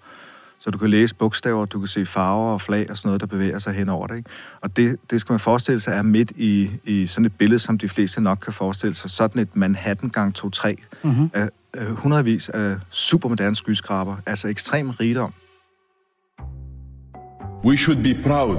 Så 0.60 0.70
du 0.70 0.78
kan 0.78 0.90
læse 0.90 1.14
bogstaver, 1.14 1.64
du 1.64 1.78
kan 1.78 1.88
se 1.88 2.06
farver 2.06 2.52
og 2.52 2.60
flag 2.60 2.90
og 2.90 2.98
sådan 2.98 3.08
noget, 3.08 3.20
der 3.20 3.26
bevæger 3.26 3.58
sig 3.58 3.74
hen 3.74 3.88
over 3.88 4.06
det. 4.06 4.16
Ikke? 4.16 4.30
Og 4.60 4.76
det, 4.76 4.96
det 5.10 5.20
skal 5.20 5.32
man 5.32 5.40
forestille 5.40 5.80
sig 5.80 5.92
er 5.92 6.02
midt 6.02 6.30
i, 6.36 6.70
i 6.84 7.06
sådan 7.06 7.24
et 7.24 7.32
billede, 7.38 7.58
som 7.58 7.78
de 7.78 7.88
fleste 7.88 8.20
nok 8.20 8.38
kan 8.38 8.52
forestille 8.52 8.94
sig. 8.94 9.10
Sådan 9.10 9.42
et 9.42 9.56
Manhattan 9.56 10.08
gang 10.08 10.38
2-3 10.38 10.74
mm-hmm. 11.02 11.30
af 11.34 11.48
øh, 11.76 11.90
hundredvis 11.90 12.48
af 12.48 12.76
supermoderne 12.90 13.56
skyskraber, 13.56 14.16
altså 14.26 14.48
ekstrem 14.48 14.90
rigdom. 14.90 15.32
We 17.64 17.76
should 17.76 18.02
be 18.02 18.22
proud 18.22 18.58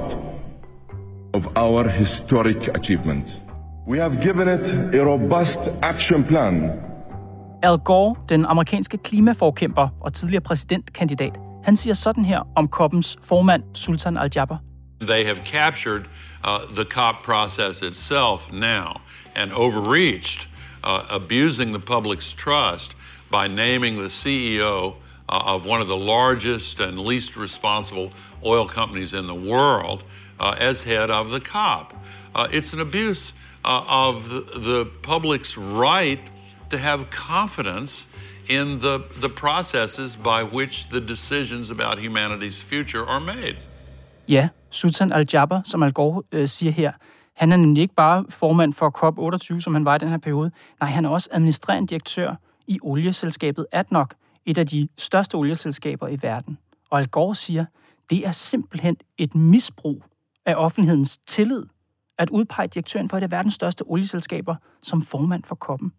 of 1.32 1.46
our 1.56 1.88
historic 1.88 2.68
achievement. 2.74 3.42
We 3.88 3.98
have 3.98 4.22
given 4.22 4.48
it 4.48 4.74
a 4.94 5.04
robust 5.04 5.58
action 5.82 6.24
plan 6.24 6.70
Al 7.62 7.78
Gore, 7.78 8.14
den 8.28 8.44
amerikanske 8.44 8.98
klimaforkæmper 8.98 9.88
og 10.00 10.12
tidligere 10.12 10.40
præsidentkandidat, 10.40 11.38
han 11.64 11.76
siger 11.76 11.94
sådan 11.94 12.24
her 12.24 12.40
om 12.56 12.68
koppens 12.68 13.16
formand, 13.22 13.62
Sultan 13.74 14.16
Al-Jaber. 14.16 14.56
They 15.00 15.24
have 15.24 15.38
captured 15.44 16.04
uh, 16.44 16.74
the 16.74 16.84
COP 16.84 17.22
process 17.24 17.82
itself 17.82 18.52
now 18.52 19.00
and 19.34 19.52
overreached, 19.52 20.48
uh, 20.84 21.00
abusing 21.10 21.72
the 21.72 21.80
public's 21.80 22.32
trust 22.32 22.96
by 23.30 23.48
naming 23.48 23.96
the 23.96 24.08
CEO 24.08 24.94
uh, 25.28 25.54
of 25.54 25.66
one 25.66 25.80
of 25.80 25.88
the 25.88 25.96
largest 25.96 26.80
and 26.80 27.00
least 27.00 27.36
responsible 27.36 28.12
oil 28.44 28.66
companies 28.66 29.14
in 29.14 29.26
the 29.26 29.34
world 29.50 30.04
uh, 30.40 30.56
as 30.60 30.82
head 30.82 31.10
of 31.10 31.30
the 31.30 31.40
COP. 31.40 31.94
Uh, 32.34 32.46
it's 32.52 32.72
an 32.72 32.80
abuse 32.80 33.32
uh, 33.64 33.84
of 33.88 34.28
the, 34.28 34.40
the 34.58 34.84
public's 35.02 35.56
right 35.58 36.20
to 36.70 36.78
have 36.78 37.10
confidence 37.10 38.06
in 38.60 38.80
the, 38.80 38.96
the 39.20 39.28
processes 39.28 40.16
by 40.16 40.56
which 40.56 40.88
the 40.88 41.00
decisions 41.00 41.70
about 41.70 41.98
humanity's 41.98 42.62
future 42.62 43.04
are 43.08 43.20
made. 43.20 43.56
Ja, 44.28 44.48
Sultan 44.70 45.12
Al-Jaber, 45.12 45.60
som 45.64 45.82
Al 45.82 45.92
Gore 45.92 46.22
øh, 46.32 46.48
siger 46.48 46.72
her, 46.72 46.92
han 47.34 47.52
er 47.52 47.56
nemlig 47.56 47.80
ikke 47.80 47.94
bare 47.94 48.24
formand 48.28 48.72
for 48.72 48.90
COP28, 48.98 49.60
som 49.60 49.74
han 49.74 49.84
var 49.84 49.94
i 49.94 49.98
den 49.98 50.08
her 50.08 50.18
periode. 50.18 50.50
Nej, 50.80 50.90
han 50.90 51.04
er 51.04 51.08
også 51.08 51.28
administrerende 51.32 51.88
direktør 51.88 52.34
i 52.66 52.78
olieselskabet 52.82 53.66
ADNOC, 53.72 54.08
et 54.46 54.58
af 54.58 54.66
de 54.66 54.88
største 54.98 55.34
olieselskaber 55.34 56.08
i 56.08 56.18
verden. 56.22 56.58
Og 56.90 56.98
Al 56.98 57.08
Gore 57.08 57.34
siger, 57.34 57.64
det 58.10 58.26
er 58.26 58.32
simpelthen 58.32 58.96
et 59.18 59.34
misbrug 59.34 60.04
af 60.46 60.54
offentlighedens 60.54 61.18
tillid 61.26 61.64
at 62.18 62.30
udpege 62.30 62.68
direktøren 62.68 63.08
for 63.08 63.16
et 63.16 63.22
af 63.22 63.30
verdens 63.30 63.54
største 63.54 63.82
olieselskaber 63.82 64.54
som 64.82 65.02
formand 65.02 65.44
for 65.44 65.54
koppen. 65.54 65.92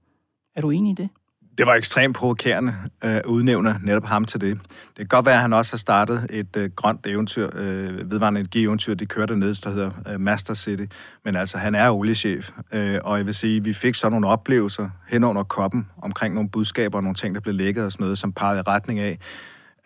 Er 0.55 0.61
du 0.61 0.69
enig 0.69 0.91
i 0.91 0.95
det? 0.95 1.09
Det 1.57 1.65
var 1.65 1.73
ekstremt 1.73 2.15
provokerende 2.15 2.75
øh, 3.03 3.15
at 3.15 3.25
udnævne 3.25 3.79
netop 3.83 4.05
ham 4.05 4.25
til 4.25 4.41
det. 4.41 4.59
Det 4.87 4.97
kan 4.97 5.07
godt 5.07 5.25
være, 5.25 5.35
at 5.35 5.41
han 5.41 5.53
også 5.53 5.71
har 5.71 5.77
startet 5.77 6.27
et 6.29 6.57
øh, 6.57 6.69
grønt 6.75 7.07
eventyr, 7.07 7.49
øh, 7.53 8.11
vedvarende 8.11 8.39
energi-eventyr, 8.39 8.93
det 8.93 9.09
kørte 9.09 9.35
ned, 9.35 9.55
der 9.55 9.69
hedder 9.69 9.91
øh, 10.09 10.19
Master 10.19 10.53
City. 10.53 10.85
Men 11.25 11.35
altså, 11.35 11.57
han 11.57 11.75
er 11.75 11.89
oliechef, 11.89 12.49
øh, 12.71 12.99
og 13.03 13.17
jeg 13.17 13.25
vil 13.25 13.35
sige, 13.35 13.63
vi 13.63 13.73
fik 13.73 13.95
så 13.95 14.09
nogle 14.09 14.27
oplevelser 14.27 14.89
hen 15.09 15.23
under 15.23 15.43
koppen 15.43 15.87
omkring 16.01 16.33
nogle 16.35 16.49
budskaber 16.49 16.97
og 16.97 17.03
nogle 17.03 17.15
ting, 17.15 17.35
der 17.35 17.41
blev 17.41 17.55
lækket 17.55 17.85
og 17.85 17.91
sådan 17.91 18.03
noget, 18.03 18.17
som 18.17 18.33
pegede 18.33 18.59
i 18.59 18.61
retning 18.61 18.99
af, 18.99 19.19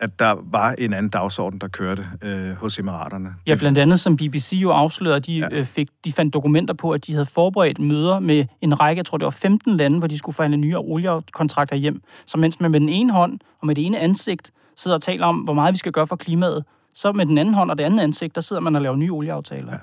at 0.00 0.18
der 0.18 0.34
var 0.42 0.74
en 0.78 0.92
anden 0.92 1.10
dagsorden, 1.10 1.58
der 1.58 1.68
kørte 1.68 2.06
øh, 2.22 2.50
hos 2.50 2.78
Emiraterne. 2.78 3.34
Ja, 3.46 3.54
blandt 3.54 3.78
andet 3.78 4.00
som 4.00 4.16
BBC 4.16 4.52
jo 4.52 4.70
afslørede, 4.70 5.20
de, 5.20 5.38
ja. 5.38 5.48
øh, 5.50 5.64
fik, 5.64 5.88
de 6.04 6.12
fandt 6.12 6.34
dokumenter 6.34 6.74
på, 6.74 6.90
at 6.90 7.06
de 7.06 7.12
havde 7.12 7.26
forberedt 7.26 7.78
møder 7.78 8.18
med 8.20 8.44
en 8.60 8.80
række, 8.80 8.98
jeg 8.98 9.06
tror 9.06 9.18
det 9.18 9.24
var 9.24 9.30
15 9.30 9.76
lande, 9.76 9.98
hvor 9.98 10.06
de 10.06 10.18
skulle 10.18 10.34
forhandle 10.34 10.56
nye 10.56 10.78
oliekontrakter 10.78 11.76
hjem. 11.76 12.02
Så 12.26 12.38
mens 12.38 12.60
man 12.60 12.70
med 12.70 12.80
den 12.80 12.88
ene 12.88 13.12
hånd 13.12 13.38
og 13.60 13.66
med 13.66 13.74
det 13.74 13.86
ene 13.86 13.98
ansigt 13.98 14.50
sidder 14.76 14.96
og 14.96 15.02
taler 15.02 15.26
om, 15.26 15.36
hvor 15.36 15.54
meget 15.54 15.72
vi 15.72 15.78
skal 15.78 15.92
gøre 15.92 16.06
for 16.06 16.16
klimaet, 16.16 16.64
så 16.94 17.12
med 17.12 17.26
den 17.26 17.38
anden 17.38 17.54
hånd 17.54 17.70
og 17.70 17.78
det 17.78 17.84
andet 17.84 18.00
ansigt, 18.00 18.34
der 18.34 18.40
sidder 18.40 18.62
man 18.62 18.76
og 18.76 18.82
laver 18.82 18.96
nye 18.96 19.12
olieaftaler. 19.12 19.72
Ja. 19.72 19.78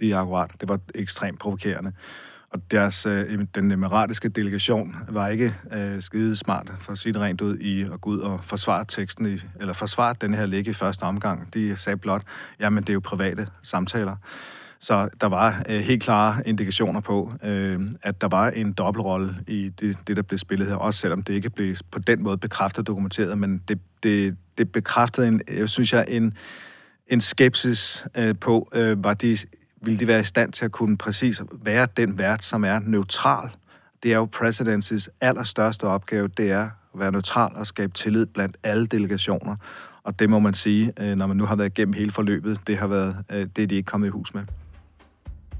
Det 0.00 0.12
er 0.12 0.18
akkurat. 0.18 0.50
Det 0.60 0.68
var 0.68 0.78
ekstremt 0.94 1.38
provokerende. 1.38 1.92
Og 2.50 2.70
deres, 2.70 3.06
øh, 3.06 3.38
den 3.54 3.72
emiratiske 3.72 4.28
delegation 4.28 4.96
var 5.08 5.28
ikke 5.28 5.54
øh, 5.72 6.02
skide 6.02 6.36
smart, 6.36 6.72
for 6.78 6.92
at 6.92 6.98
sige 6.98 7.12
det 7.12 7.20
rent 7.20 7.40
ud, 7.40 7.58
i 7.58 7.82
at 7.82 8.00
gå 8.00 8.10
ud 8.10 8.18
og 8.18 8.44
forsvare 8.44 8.84
teksten, 8.88 9.26
i, 9.34 9.38
eller 9.60 9.72
forsvare 9.72 10.14
den 10.20 10.34
her 10.34 10.46
ligge 10.46 10.70
i 10.70 10.74
første 10.74 11.02
omgang. 11.02 11.54
De 11.54 11.76
sagde 11.76 11.96
blot, 11.96 12.22
jamen 12.60 12.82
det 12.82 12.88
er 12.88 12.94
jo 12.94 13.00
private 13.00 13.46
samtaler. 13.62 14.16
Så 14.80 15.08
der 15.20 15.26
var 15.26 15.62
øh, 15.68 15.80
helt 15.80 16.02
klare 16.02 16.42
indikationer 16.46 17.00
på, 17.00 17.32
øh, 17.44 17.80
at 18.02 18.20
der 18.20 18.28
var 18.28 18.50
en 18.50 18.72
dobbeltrolle 18.72 19.36
i 19.46 19.68
det, 19.68 19.96
det, 20.06 20.16
der 20.16 20.22
blev 20.22 20.38
spillet 20.38 20.68
her, 20.68 20.74
også 20.74 21.00
selvom 21.00 21.22
det 21.22 21.34
ikke 21.34 21.50
blev 21.50 21.76
på 21.90 21.98
den 21.98 22.22
måde 22.22 22.38
bekræftet 22.38 22.78
og 22.78 22.86
dokumenteret, 22.86 23.38
men 23.38 23.62
det, 23.68 23.78
det, 24.02 24.36
det 24.58 24.72
bekræftede, 24.72 25.28
en, 25.28 25.40
jeg 25.48 25.68
synes 25.68 25.92
jeg, 25.92 26.04
en, 26.08 26.34
en 27.06 27.20
skepsis 27.20 28.04
øh, 28.18 28.34
på, 28.40 28.68
øh, 28.74 29.04
var 29.04 29.14
de, 29.14 29.38
ville 29.82 30.00
de 30.00 30.06
være 30.06 30.20
i 30.20 30.24
stand 30.24 30.52
til 30.52 30.64
at 30.64 30.72
kunne 30.72 30.96
præcis 30.96 31.42
være 31.52 31.88
den 31.96 32.18
vært, 32.18 32.44
som 32.44 32.64
er 32.64 32.78
neutral. 32.78 33.50
Det 34.02 34.12
er 34.12 34.16
jo 34.16 34.24
presidencies 34.24 35.10
allerstørste 35.20 35.84
opgave, 35.84 36.28
det 36.28 36.50
er 36.50 36.64
at 36.94 37.00
være 37.00 37.12
neutral 37.12 37.56
og 37.56 37.66
skabe 37.66 37.92
tillid 37.92 38.26
blandt 38.26 38.56
alle 38.62 38.86
delegationer. 38.86 39.56
Og 40.02 40.18
det 40.18 40.30
må 40.30 40.38
man 40.38 40.54
sige, 40.54 40.92
øh, 41.00 41.16
når 41.16 41.26
man 41.26 41.36
nu 41.36 41.44
har 41.44 41.56
været 41.56 41.68
igennem 41.68 41.92
hele 41.92 42.10
forløbet, 42.10 42.60
det 42.66 42.78
har 42.78 42.86
været 42.86 43.16
øh, 43.30 43.46
det, 43.56 43.62
er 43.62 43.66
de 43.66 43.74
ikke 43.74 43.86
kommet 43.86 44.06
i 44.06 44.10
hus 44.10 44.34
med. 44.34 44.42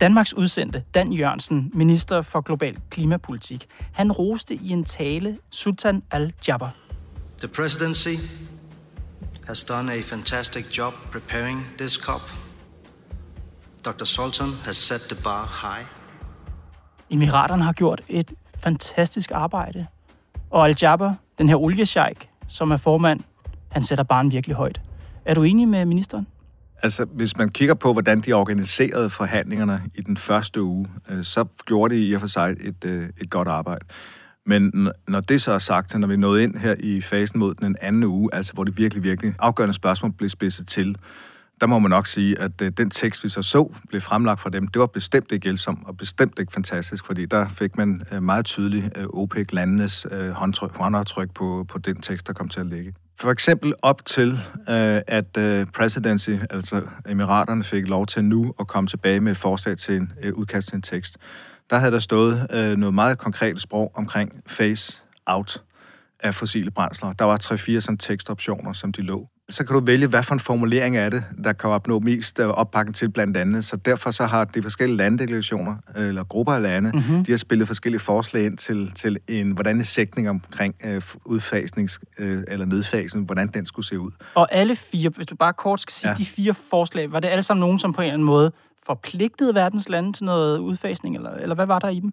Danmarks 0.01 0.35
udsendte, 0.35 0.85
Dan 0.95 1.13
Jørgensen, 1.13 1.71
minister 1.75 2.23
for 2.23 2.41
global 2.41 2.79
klimapolitik, 2.91 3.67
han 3.93 4.13
roste 4.13 4.55
i 4.55 4.69
en 4.69 4.85
tale 4.85 5.39
Sultan 5.51 6.03
al-Jaber. 6.11 6.69
The 7.39 7.49
presidency 7.49 8.15
has 9.47 9.65
done 9.65 9.93
a 9.93 10.01
fantastic 10.03 10.79
job 10.79 10.93
preparing 11.13 11.67
this 11.79 11.93
COP. 11.93 12.48
Dr. 13.89 14.05
Sultan 14.05 14.47
has 14.65 14.77
set 14.77 15.01
the 15.01 15.23
bar 15.25 15.45
high. 15.63 15.87
Emiraterne 17.11 17.63
har 17.63 17.73
gjort 17.73 18.01
et 18.09 18.33
fantastisk 18.57 19.31
arbejde. 19.31 19.87
Og 20.51 20.69
Al-Jaber, 20.69 21.15
den 21.39 21.49
her 21.49 21.57
oliesjejk, 21.57 22.29
som 22.49 22.71
er 22.71 22.77
formand, 22.77 23.21
han 23.69 23.83
sætter 23.83 24.05
barn 24.05 24.33
virkelig 24.33 24.57
højt. 24.57 24.81
Er 25.25 25.35
du 25.35 25.43
enig 25.43 25.69
med 25.69 25.85
ministeren? 25.85 26.27
Altså, 26.83 27.05
hvis 27.05 27.37
man 27.37 27.49
kigger 27.49 27.75
på, 27.75 27.93
hvordan 27.93 28.21
de 28.21 28.33
organiserede 28.33 29.11
forhandlingerne 29.11 29.83
i 29.95 30.01
den 30.01 30.17
første 30.17 30.63
uge, 30.63 30.87
øh, 31.11 31.25
så 31.25 31.45
gjorde 31.67 31.95
de 31.95 32.01
i 32.01 32.13
og 32.13 32.21
for 32.21 32.29
sig 32.29 32.57
et, 32.61 32.85
øh, 32.85 33.09
et 33.21 33.31
godt 33.31 33.49
arbejde. 33.49 33.87
Men 34.47 34.91
når 35.09 35.21
det 35.21 35.43
så 35.43 35.53
er 35.53 35.59
sagt, 35.59 35.99
når 35.99 36.09
vi 36.09 36.17
nåede 36.17 36.43
ind 36.43 36.57
her 36.57 36.75
i 36.79 37.01
fasen 37.01 37.39
mod 37.39 37.55
den 37.55 37.77
anden 37.81 38.05
uge, 38.05 38.35
altså 38.35 38.53
hvor 38.53 38.65
det 38.65 38.79
virkelig, 38.79 39.03
virkelig 39.03 39.35
afgørende 39.39 39.75
spørgsmål 39.75 40.13
blev 40.13 40.31
spidset 40.31 40.69
til, 40.69 40.97
der 41.61 41.67
må 41.67 41.79
man 41.79 41.91
nok 41.91 42.07
sige, 42.07 42.39
at 42.39 42.63
øh, 42.63 42.73
den 42.77 42.91
tekst, 42.91 43.25
vi 43.25 43.29
så 43.29 43.43
så, 43.43 43.73
blev 43.89 44.01
fremlagt 44.01 44.41
fra 44.41 44.51
dem, 44.51 44.69
det 44.69 44.81
var 44.81 44.87
bestemt 44.87 45.33
ikke 45.33 45.45
hjælpsom 45.45 45.85
og 45.87 45.97
bestemt 45.97 46.39
ikke 46.39 46.53
fantastisk, 46.53 47.07
fordi 47.07 47.27
der 47.27 47.49
fik 47.49 47.77
man 47.77 48.03
øh, 48.13 48.23
meget 48.23 48.45
tydeligt 48.45 48.99
øh, 48.99 49.07
OPEC-landenes 49.13 50.07
øh, 50.11 50.31
håndtryk, 50.31 50.77
håndtryk 50.77 51.35
på, 51.35 51.67
på 51.69 51.79
den 51.79 52.01
tekst, 52.01 52.27
der 52.27 52.33
kom 52.33 52.49
til 52.49 52.61
at 52.61 52.67
ligge. 52.67 52.95
For 53.21 53.31
eksempel 53.31 53.73
op 53.83 54.05
til, 54.05 54.33
øh, 54.59 55.01
at 55.07 55.37
øh, 55.39 55.67
presidency, 55.67 56.31
altså 56.51 56.83
emiraterne, 57.09 57.65
fik 57.65 57.89
lov 57.89 58.07
til 58.07 58.25
nu 58.25 58.55
at 58.61 58.67
komme 58.67 58.89
tilbage 58.89 59.21
med 59.21 59.33
et 59.33 59.39
forslag 59.39 59.77
til 59.77 59.97
en 59.97 60.13
øh, 60.23 60.35
udkast 60.35 60.69
til 60.69 60.77
en 60.77 60.83
tekst. 60.83 61.17
Der 61.71 61.79
havde 61.79 61.93
der 61.93 61.99
stået 61.99 62.47
øh, 62.53 62.77
noget 62.77 62.95
meget 62.95 63.19
konkret 63.19 63.61
sprog 63.61 63.93
omkring 63.95 64.43
face 64.47 65.03
out 65.27 65.63
af 66.21 66.35
fossile 66.35 66.71
brændsler. 66.71 67.13
Der 67.13 67.25
var 67.25 67.37
tre-fire 67.37 67.81
sådan 67.81 67.99
tekstoptioner, 67.99 68.73
som 68.73 68.93
de 68.93 69.03
lå 69.03 69.29
så 69.51 69.65
kan 69.65 69.75
du 69.75 69.81
vælge, 69.81 70.07
hvad 70.07 70.23
for 70.23 70.35
en 70.35 70.41
formulering 70.41 70.97
er 70.97 71.09
det, 71.09 71.25
der 71.45 71.53
kan 71.53 71.71
opnå 71.71 71.99
mest 71.99 72.41
øh, 72.41 72.49
opbakning 72.49 72.97
til 72.97 73.11
blandt 73.11 73.37
andet. 73.37 73.65
Så 73.65 73.77
derfor 73.77 74.11
så 74.11 74.27
har 74.27 74.45
de 74.45 74.63
forskellige 74.63 74.97
landdelegationer, 74.97 75.77
eller 75.97 76.25
grupper 76.25 76.53
af 76.53 76.63
lande, 76.63 76.91
mm-hmm. 76.95 77.25
de 77.25 77.33
har 77.33 77.39
spillet 77.39 77.67
forskellige 77.67 78.01
forslag 78.01 78.45
ind 78.45 78.59
til, 78.59 78.93
til 78.95 79.19
en, 79.29 79.51
hvordan 79.51 79.77
en 79.77 79.85
sætning 79.85 80.31
omkring 80.31 80.75
øh, 80.85 81.03
udfasnings, 81.25 82.01
øh, 82.19 82.43
eller 82.49 82.67
nedfasning, 82.67 83.27
hvordan 83.27 83.49
den 83.49 83.67
skulle 83.67 83.87
se 83.87 83.99
ud. 84.01 84.11
Og 84.35 84.49
alle 84.53 84.77
fire, 84.77 85.11
hvis 85.11 85.27
du 85.27 85.37
bare 85.37 85.53
kort 85.53 85.81
skal 85.81 85.93
sige, 85.93 86.11
ja. 86.11 86.15
de 86.15 86.25
fire 86.25 86.55
forslag, 86.55 87.13
var 87.13 87.21
det 87.21 87.29
alle 87.29 87.43
sammen 87.43 87.61
nogen, 87.61 87.79
som 87.79 87.93
på 87.93 88.01
en 88.01 88.05
eller 88.05 88.15
anden 88.15 88.27
måde 88.27 88.53
forpligtede 88.87 89.55
verdens 89.55 89.89
lande 89.89 90.13
til 90.13 90.25
noget 90.25 90.59
udfasning, 90.59 91.17
eller, 91.17 91.31
eller 91.31 91.55
hvad 91.55 91.67
var 91.67 91.79
der 91.79 91.89
i 91.89 92.01
dem? 92.01 92.13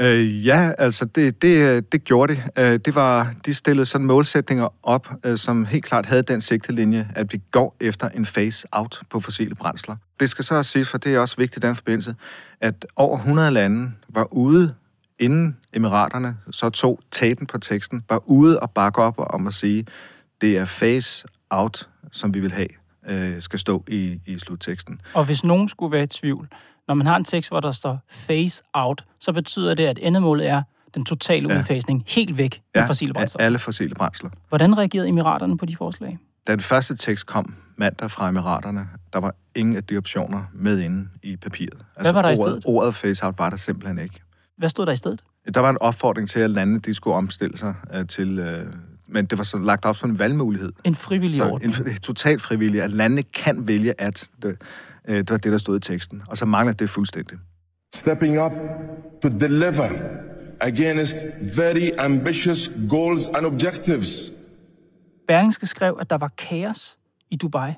Øh, 0.00 0.46
ja, 0.46 0.72
altså 0.78 1.04
det, 1.04 1.42
det, 1.42 1.92
det 1.92 2.04
gjorde 2.04 2.34
det. 2.34 2.42
Øh, 2.58 2.80
det 2.84 2.94
var, 2.94 3.34
de 3.46 3.54
stillede 3.54 3.86
sådan 3.86 4.06
målsætninger 4.06 4.68
op, 4.82 5.08
øh, 5.24 5.38
som 5.38 5.64
helt 5.64 5.84
klart 5.84 6.06
havde 6.06 6.22
den 6.22 6.40
sigtelinje, 6.40 7.08
at 7.14 7.32
vi 7.32 7.40
går 7.50 7.76
efter 7.80 8.08
en 8.08 8.24
phase-out 8.24 9.00
på 9.10 9.20
fossile 9.20 9.54
brændsler. 9.54 9.96
Det 10.20 10.30
skal 10.30 10.44
så 10.44 10.54
også 10.54 10.70
siges, 10.70 10.88
for 10.88 10.98
det 10.98 11.14
er 11.14 11.18
også 11.18 11.36
vigtigt 11.36 11.64
i 11.64 11.66
den 11.66 11.76
forbindelse, 11.76 12.14
at 12.60 12.86
over 12.96 13.16
100 13.16 13.50
lande 13.50 13.92
var 14.08 14.32
ude 14.32 14.74
inden 15.18 15.56
Emiraterne 15.72 16.36
så 16.50 16.70
tog 16.70 17.00
taten 17.10 17.46
på 17.46 17.58
teksten, 17.58 18.04
var 18.08 18.22
ude 18.26 18.60
og 18.60 18.70
bakke 18.70 19.02
op 19.02 19.14
om 19.18 19.46
at 19.46 19.54
sige, 19.54 19.86
det 20.40 20.58
er 20.58 20.64
phase-out, 20.64 21.88
som 22.12 22.34
vi 22.34 22.40
vil 22.40 22.52
have, 22.52 22.68
øh, 23.08 23.42
skal 23.42 23.58
stå 23.58 23.84
i, 23.88 24.20
i 24.26 24.38
slutteksten. 24.38 25.00
Og 25.14 25.24
hvis 25.24 25.44
nogen 25.44 25.68
skulle 25.68 25.92
være 25.92 26.02
i 26.02 26.06
tvivl, 26.06 26.48
når 26.88 26.94
man 26.94 27.06
har 27.06 27.16
en 27.16 27.24
tekst, 27.24 27.50
hvor 27.50 27.60
der 27.60 27.70
står 27.70 27.98
phase 28.26 28.62
out, 28.72 29.04
så 29.20 29.32
betyder 29.32 29.74
det, 29.74 29.86
at 29.86 29.98
endemålet 30.02 30.48
er 30.48 30.62
den 30.94 31.04
totale 31.04 31.52
ja. 31.52 31.58
udfasning 31.58 32.04
helt 32.06 32.38
væk 32.38 32.62
ja, 32.74 32.80
af 32.80 32.86
fossile 32.86 33.12
brændsler. 33.12 33.40
alle 33.40 33.58
fossile 33.58 33.94
brændsler. 33.94 34.30
Hvordan 34.48 34.78
reagerede 34.78 35.08
Emiraterne 35.08 35.58
på 35.58 35.66
de 35.66 35.76
forslag? 35.76 36.18
Da 36.46 36.52
den 36.52 36.60
første 36.60 36.96
tekst 36.96 37.26
kom 37.26 37.54
mandag 37.76 38.10
fra 38.10 38.28
Emiraterne, 38.28 38.88
der 39.12 39.18
var 39.18 39.34
ingen 39.54 39.76
af 39.76 39.84
de 39.84 39.96
optioner 39.96 40.42
med 40.52 40.80
inde 40.80 41.08
i 41.22 41.36
papiret. 41.36 41.72
Altså, 41.72 41.86
Hvad 42.00 42.12
var 42.12 42.22
der 42.22 42.28
ordet, 42.28 42.38
i 42.38 42.42
stedet? 42.42 42.62
Ordet 42.66 42.94
phase 42.94 43.26
out 43.26 43.38
var 43.38 43.50
der 43.50 43.56
simpelthen 43.56 43.98
ikke. 43.98 44.20
Hvad 44.58 44.68
stod 44.68 44.86
der 44.86 44.92
i 44.92 44.96
stedet? 44.96 45.24
Der 45.54 45.60
var 45.60 45.70
en 45.70 45.78
opfordring 45.78 46.28
til, 46.28 46.40
at 46.40 46.50
landene 46.50 46.78
de 46.80 46.94
skulle 46.94 47.16
omstille 47.16 47.58
sig 47.58 47.74
uh, 47.98 48.06
til... 48.06 48.38
Uh, 48.38 48.74
men 49.06 49.26
det 49.26 49.38
var 49.38 49.44
så 49.44 49.58
lagt 49.58 49.84
op 49.84 49.96
som 49.96 50.10
en 50.10 50.18
valgmulighed. 50.18 50.72
En 50.84 50.94
frivillig 50.94 51.36
så 51.36 51.50
ordning. 51.50 51.88
En, 51.88 51.96
totalt 51.96 52.42
frivillig, 52.42 52.82
at 52.82 52.90
landene 52.90 53.22
kan 53.22 53.68
vælge, 53.68 54.00
at 54.00 54.30
det, 54.42 54.62
Øh, 55.08 55.16
det 55.16 55.30
var 55.30 55.36
det, 55.36 55.52
der 55.52 55.58
stod 55.58 55.76
i 55.76 55.80
teksten. 55.80 56.22
Og 56.28 56.36
så 56.36 56.46
mangler 56.46 56.72
det 56.74 56.90
fuldstændig. 56.90 57.38
Stepping 57.94 58.40
up 58.40 58.52
to 59.22 59.28
deliver 59.28 59.88
against 60.60 61.16
very 61.56 61.90
ambitious 61.98 62.70
goals 62.90 63.28
and 63.28 63.46
objectives. 63.46 64.32
Berlingske 65.28 65.66
skrev, 65.66 65.96
at 66.00 66.10
der 66.10 66.18
var 66.18 66.28
kaos 66.28 66.98
i 67.30 67.36
Dubai. 67.36 67.72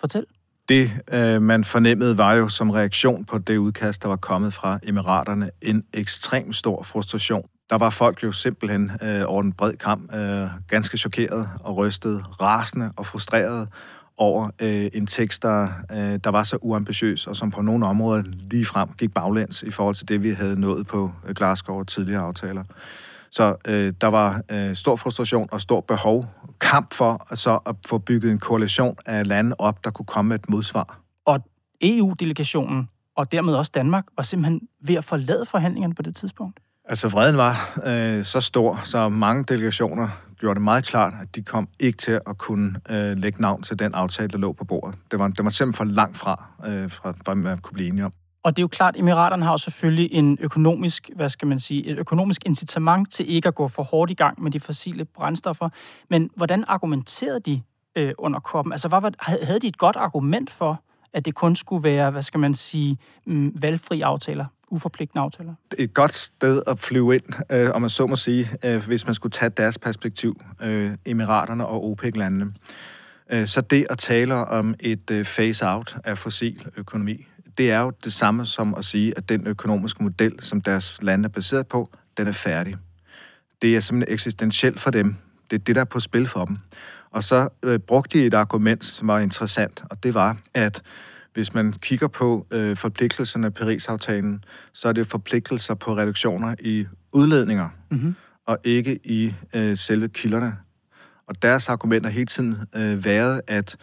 Fortæl. 0.00 0.26
Det, 0.68 0.90
øh, 1.12 1.42
man 1.42 1.64
fornemmede, 1.64 2.18
var 2.18 2.34
jo 2.34 2.48
som 2.48 2.70
reaktion 2.70 3.24
på 3.24 3.38
det 3.38 3.56
udkast, 3.56 4.02
der 4.02 4.08
var 4.08 4.16
kommet 4.16 4.54
fra 4.54 4.78
Emiraterne, 4.82 5.50
en 5.62 5.84
ekstrem 5.92 6.52
stor 6.52 6.82
frustration. 6.82 7.48
Der 7.70 7.78
var 7.78 7.90
folk 7.90 8.22
jo 8.22 8.32
simpelthen 8.32 8.90
øh, 9.02 9.22
over 9.26 9.42
en 9.42 9.52
bred 9.52 9.72
kamp 9.72 10.14
øh, 10.14 10.48
ganske 10.68 10.98
chokeret 10.98 11.48
og 11.60 11.76
rystet, 11.76 12.24
rasende 12.40 12.92
og 12.96 13.06
frustreret 13.06 13.68
over 14.18 14.50
øh, 14.62 14.90
en 14.94 15.06
tekst, 15.06 15.42
der, 15.42 15.68
øh, 15.92 16.18
der 16.24 16.30
var 16.30 16.42
så 16.42 16.58
uambitiøs, 16.60 17.26
og 17.26 17.36
som 17.36 17.50
på 17.50 17.62
nogle 17.62 17.86
områder 17.86 18.22
lige 18.50 18.64
frem 18.64 18.88
gik 18.98 19.14
baglæns 19.14 19.62
i 19.62 19.70
forhold 19.70 19.94
til 19.94 20.08
det, 20.08 20.22
vi 20.22 20.30
havde 20.30 20.60
nået 20.60 20.86
på 20.86 21.12
øh, 21.26 21.34
Glasgow 21.34 21.78
og 21.78 21.86
tidligere 21.86 22.22
aftaler. 22.22 22.64
Så 23.30 23.56
øh, 23.68 23.92
der 24.00 24.06
var 24.06 24.42
øh, 24.50 24.74
stor 24.74 24.96
frustration 24.96 25.48
og 25.52 25.60
stor 25.60 25.80
behov, 25.80 26.26
kamp 26.60 26.94
for 26.94 27.34
så 27.34 27.58
at 27.66 27.76
få 27.86 27.98
bygget 27.98 28.32
en 28.32 28.38
koalition 28.38 28.96
af 29.06 29.26
lande 29.26 29.56
op, 29.58 29.84
der 29.84 29.90
kunne 29.90 30.06
komme 30.06 30.28
med 30.28 30.38
et 30.38 30.48
modsvar. 30.48 31.00
Og 31.24 31.40
EU-delegationen, 31.80 32.88
og 33.16 33.32
dermed 33.32 33.54
også 33.54 33.72
Danmark, 33.74 34.04
var 34.16 34.22
simpelthen 34.22 34.60
ved 34.80 34.94
at 34.94 35.04
forlade 35.04 35.46
forhandlingerne 35.46 35.94
på 35.94 36.02
det 36.02 36.16
tidspunkt? 36.16 36.60
Altså 36.84 37.08
vreden 37.08 37.36
var 37.36 37.80
øh, 37.86 38.24
så 38.24 38.40
stor, 38.40 38.80
så 38.84 39.08
mange 39.08 39.44
delegationer 39.44 40.08
gjorde 40.38 40.54
det 40.54 40.62
meget 40.62 40.84
klart, 40.84 41.12
at 41.22 41.34
de 41.34 41.42
kom 41.42 41.68
ikke 41.80 41.98
til 41.98 42.20
at 42.26 42.38
kunne 42.38 42.80
øh, 42.90 43.16
lægge 43.16 43.42
navn 43.42 43.62
til 43.62 43.78
den 43.78 43.94
aftale, 43.94 44.28
der 44.28 44.38
lå 44.38 44.52
på 44.52 44.64
bordet. 44.64 44.98
Det 45.10 45.18
var, 45.18 45.28
det 45.28 45.44
var 45.44 45.50
simpelthen 45.50 45.86
for 45.86 45.94
langt 45.94 46.16
fra, 46.16 46.48
øh, 46.66 46.90
fra 46.90 47.14
hvad 47.24 47.34
man 47.34 47.58
kunne 47.58 47.74
blive 47.74 47.88
enige 47.88 48.04
om. 48.04 48.12
Og 48.42 48.56
det 48.56 48.60
er 48.60 48.64
jo 48.64 48.68
klart, 48.68 48.94
at 48.94 49.00
Emiraterne 49.00 49.44
har 49.44 49.52
jo 49.52 49.58
selvfølgelig 49.58 50.12
en 50.12 50.38
økonomisk, 50.40 51.10
hvad 51.16 51.28
skal 51.28 51.48
man 51.48 51.60
sige, 51.60 51.86
et 51.86 51.98
økonomisk 51.98 52.46
incitament 52.46 53.12
til 53.12 53.30
ikke 53.34 53.48
at 53.48 53.54
gå 53.54 53.68
for 53.68 53.82
hårdt 53.82 54.10
i 54.10 54.14
gang 54.14 54.42
med 54.42 54.50
de 54.50 54.60
fossile 54.60 55.04
brændstoffer. 55.04 55.68
Men 56.10 56.30
hvordan 56.36 56.64
argumenterede 56.68 57.40
de 57.40 57.62
øh, 57.96 58.12
under 58.18 58.40
koppen? 58.40 58.72
Altså, 58.72 58.88
hvad, 58.88 59.10
havde 59.42 59.60
de 59.60 59.66
et 59.66 59.78
godt 59.78 59.96
argument 59.96 60.50
for, 60.50 60.82
at 61.12 61.24
det 61.24 61.34
kun 61.34 61.56
skulle 61.56 61.82
være, 61.82 62.10
hvad 62.10 62.22
skal 62.22 62.40
man 62.40 62.54
sige, 62.54 62.98
mm, 63.26 63.62
valgfri 63.62 64.00
aftaler? 64.00 64.44
Uforpligtende 64.70 65.22
aftaler? 65.22 65.54
Et 65.78 65.94
godt 65.94 66.14
sted 66.14 66.62
at 66.66 66.78
flyve 66.78 67.14
ind, 67.14 67.22
øh, 67.52 67.70
om 67.70 67.80
man 67.80 67.90
så 67.90 68.06
må 68.06 68.16
sige, 68.16 68.50
øh, 68.64 68.86
hvis 68.86 69.06
man 69.06 69.14
skulle 69.14 69.32
tage 69.32 69.50
deres 69.50 69.78
perspektiv, 69.78 70.40
øh, 70.62 70.90
Emiraterne 71.04 71.66
og 71.66 71.84
OPEC-landene. 71.84 72.52
Øh, 73.30 73.46
så 73.46 73.60
det 73.60 73.86
at 73.90 73.98
tale 73.98 74.34
om 74.34 74.74
et 74.80 75.10
øh, 75.10 75.24
phase-out 75.24 75.96
af 76.04 76.18
fossil 76.18 76.66
økonomi, 76.76 77.26
det 77.58 77.70
er 77.70 77.80
jo 77.80 77.92
det 78.04 78.12
samme 78.12 78.46
som 78.46 78.74
at 78.74 78.84
sige, 78.84 79.14
at 79.16 79.28
den 79.28 79.46
økonomiske 79.46 80.02
model, 80.02 80.32
som 80.42 80.60
deres 80.60 80.98
lande 81.02 81.24
er 81.24 81.28
baseret 81.28 81.66
på, 81.66 81.90
den 82.16 82.26
er 82.26 82.32
færdig. 82.32 82.76
Det 83.62 83.76
er 83.76 83.80
simpelthen 83.80 84.14
eksistentielt 84.14 84.80
for 84.80 84.90
dem. 84.90 85.16
Det 85.50 85.60
er 85.60 85.64
det, 85.64 85.74
der 85.74 85.80
er 85.80 85.84
på 85.84 86.00
spil 86.00 86.26
for 86.26 86.44
dem. 86.44 86.58
Og 87.10 87.22
så 87.22 87.48
øh, 87.62 87.78
brugte 87.78 88.18
de 88.18 88.26
et 88.26 88.34
argument, 88.34 88.84
som 88.84 89.08
var 89.08 89.18
interessant, 89.18 89.82
og 89.90 90.02
det 90.02 90.14
var, 90.14 90.36
at 90.54 90.82
hvis 91.34 91.54
man 91.54 91.72
kigger 91.72 92.08
på 92.08 92.46
øh, 92.50 92.76
forpligtelserne 92.76 93.46
af 93.46 93.54
Paris-aftalen, 93.54 94.44
så 94.72 94.88
er 94.88 94.92
det 94.92 95.06
forpligtelser 95.06 95.74
på 95.74 95.96
reduktioner 95.96 96.54
i 96.60 96.86
udledninger, 97.12 97.68
mm-hmm. 97.90 98.14
og 98.46 98.58
ikke 98.64 98.98
i 99.04 99.34
øh, 99.54 99.76
selve 99.76 100.08
kilderne. 100.08 100.56
Og 101.26 101.42
deres 101.42 101.68
argument 101.68 102.04
har 102.04 102.12
hele 102.12 102.26
tiden 102.26 102.56
øh, 102.74 103.04
været, 103.04 103.40
at 103.46 103.76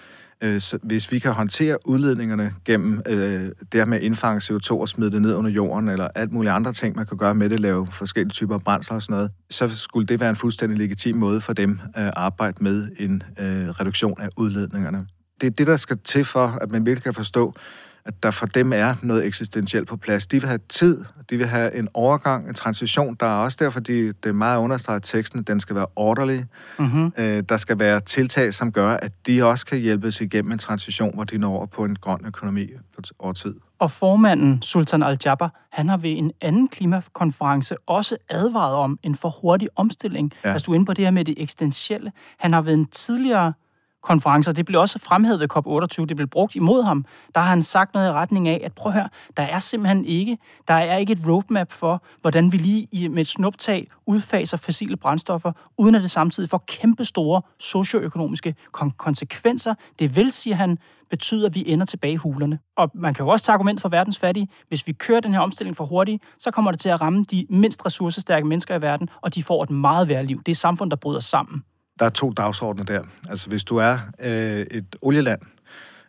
øh, 0.44 0.62
så, 0.62 0.80
hvis 0.84 1.12
vi 1.12 1.20
kan 1.20 1.32
håndtere 1.32 1.88
udledningerne 1.88 2.54
gennem 2.66 3.02
øh, 3.08 3.42
det 3.44 3.74
her 3.74 3.86
med 3.86 3.98
at 3.98 4.04
indfange 4.04 4.54
CO2 4.54 4.72
og 4.72 4.90
smide 4.90 5.12
det 5.12 5.22
ned 5.22 5.36
under 5.36 5.52
jorden, 5.52 5.90
eller 5.90 6.08
alt 6.16 6.32
muligt 6.32 6.52
andre 6.52 6.74
ting, 6.74 6.96
man 6.96 7.06
kan 7.06 7.18
gøre 7.18 7.36
med 7.36 7.50
det, 7.50 7.60
lave 7.60 7.88
forskellige 7.92 8.34
typer 8.34 8.58
brændsler 8.58 8.96
og 8.96 9.02
sådan 9.02 9.14
noget, 9.14 9.32
så 9.50 9.78
skulle 9.78 10.08
det 10.08 10.20
være 10.20 10.30
en 10.30 10.36
fuldstændig 10.36 10.78
legitim 10.78 11.16
måde 11.16 11.42
for 11.42 11.54
dem 11.54 11.80
at 11.94 12.14
arbejde 12.16 12.64
med 12.64 12.90
en 13.00 13.24
øh, 13.40 13.70
reduktion 13.70 14.22
af 14.22 14.30
udledningerne. 14.38 15.08
Det 15.42 15.48
er 15.48 15.52
det, 15.52 15.68
der 15.68 15.78
skal 15.78 15.98
til 15.98 16.26
for, 16.26 16.58
at 16.62 16.72
man 16.72 16.86
virkelig 16.86 17.04
kan 17.04 17.14
forstå, 17.14 17.54
at 18.06 18.24
der 18.24 18.32
for 18.32 18.46
dem 18.46 18.74
er 18.74 18.96
noget 19.02 19.26
eksistentielt 19.26 19.88
på 19.88 19.98
plads. 19.98 20.28
De 20.28 20.40
vil 20.42 20.48
have 20.48 20.60
tid, 20.70 21.04
de 21.30 21.38
vil 21.38 21.48
have 21.48 21.76
en 21.76 21.88
overgang, 21.94 22.48
en 22.48 22.54
transition. 22.54 23.16
Der 23.20 23.26
er 23.26 23.44
også 23.44 23.58
derfor, 23.60 23.80
de, 23.80 24.08
det 24.08 24.26
er 24.26 24.32
meget 24.32 24.58
understreget 24.58 25.04
teksten, 25.04 25.40
at 25.40 25.48
den 25.48 25.60
skal 25.60 25.76
være 25.76 25.86
orderly. 25.96 26.40
Mm-hmm. 26.80 27.14
Øh, 27.18 27.44
der 27.50 27.58
skal 27.58 27.80
være 27.80 28.00
tiltag, 28.00 28.54
som 28.54 28.72
gør, 28.72 28.90
at 28.90 29.12
de 29.28 29.44
også 29.44 29.66
kan 29.66 29.80
hjælpes 29.80 30.22
igennem 30.22 30.52
en 30.52 30.58
transition, 30.58 31.16
hvor 31.16 31.24
de 31.24 31.38
når 31.38 31.58
over 31.58 31.66
på 31.66 31.86
en 31.86 31.96
grøn 31.96 32.26
økonomi 32.26 32.70
over 33.20 33.34
tid. 33.34 33.56
Og 33.80 33.92
formanden, 33.92 34.62
Sultan 34.62 35.04
Al-Jaber, 35.04 35.50
han 35.72 35.90
har 35.90 35.98
ved 35.98 36.18
en 36.18 36.32
anden 36.42 36.68
klimakonference 36.68 37.76
også 37.88 38.18
advaret 38.30 38.76
om 38.76 39.00
en 39.04 39.16
for 39.16 39.30
hurtig 39.42 39.68
omstilling. 39.76 40.34
Ja. 40.44 40.52
Altså 40.52 40.66
du 40.66 40.72
er 40.72 40.76
inde 40.76 40.86
på 40.86 40.94
det 40.94 41.04
her 41.04 41.12
med 41.12 41.26
det 41.26 41.34
eksistentielle. 41.38 42.12
Han 42.38 42.54
har 42.54 42.62
ved 42.62 42.74
en 42.74 42.86
tidligere 42.86 43.54
konferencer. 44.06 44.52
Det 44.52 44.66
blev 44.66 44.82
også 44.82 45.00
fremhævet 45.00 45.40
ved 45.40 45.48
COP28. 45.54 46.06
Det 46.06 46.16
blev 46.16 46.28
brugt 46.28 46.56
imod 46.56 46.84
ham. 46.84 47.06
Der 47.36 47.42
har 47.42 47.50
han 47.50 47.64
sagt 47.64 47.94
noget 47.94 48.10
i 48.10 48.12
retning 48.12 48.48
af, 48.48 48.62
at 48.64 48.74
prøv 48.74 48.90
at 48.90 48.94
høre, 48.94 49.10
der 49.38 49.44
er 49.44 49.60
simpelthen 49.60 50.06
ikke, 50.06 50.38
der 50.68 50.74
er 50.74 50.98
ikke 50.98 51.14
et 51.14 51.28
roadmap 51.28 51.72
for, 51.72 52.04
hvordan 52.22 52.52
vi 52.52 52.58
lige 52.58 53.10
med 53.10 53.22
et 53.22 53.28
snuptag 53.28 53.88
udfaser 54.06 54.58
fossile 54.58 54.98
brændstoffer, 54.98 55.52
uden 55.78 55.96
at 55.96 56.02
det 56.02 56.12
samtidig 56.12 56.50
får 56.50 56.64
kæmpe 56.68 57.06
store 57.06 57.42
socioøkonomiske 57.60 58.56
kon- 58.78 58.96
konsekvenser. 58.98 59.74
Det 60.00 60.16
vil, 60.16 60.32
siger 60.32 60.56
han, 60.56 60.78
betyder, 61.10 61.48
at 61.48 61.56
vi 61.56 61.64
ender 61.68 61.86
tilbage 61.86 62.14
i 62.14 62.16
hulerne. 62.16 62.60
Og 62.78 62.92
man 62.94 63.14
kan 63.14 63.26
jo 63.26 63.32
også 63.32 63.46
tage 63.46 63.54
argument 63.54 63.82
for 63.82 63.90
verdens 63.90 64.18
fattige. 64.18 64.48
Hvis 64.68 64.88
vi 64.88 64.94
kører 64.94 65.20
den 65.20 65.34
her 65.34 65.40
omstilling 65.40 65.78
for 65.78 65.86
hurtigt, 65.86 66.24
så 66.40 66.52
kommer 66.52 66.72
det 66.72 66.80
til 66.80 66.90
at 66.90 67.02
ramme 67.02 67.26
de 67.32 67.46
mindst 67.50 67.86
ressourcestærke 67.86 68.48
mennesker 68.48 68.76
i 68.76 68.82
verden, 68.82 69.10
og 69.22 69.36
de 69.36 69.44
får 69.44 69.64
et 69.64 69.70
meget 69.70 70.08
værre 70.08 70.26
liv. 70.26 70.42
Det 70.46 70.52
er 70.52 70.56
samfund, 70.56 70.92
der 70.92 70.98
bryder 70.98 71.20
sammen 71.20 71.64
der 72.00 72.06
er 72.06 72.10
to 72.10 72.32
dagsordner 72.32 72.84
der. 72.84 73.04
Altså, 73.30 73.50
hvis 73.50 73.64
du 73.64 73.78
er 73.78 73.98
øh, 74.20 74.66
et 74.72 74.96
olieland, 75.02 75.42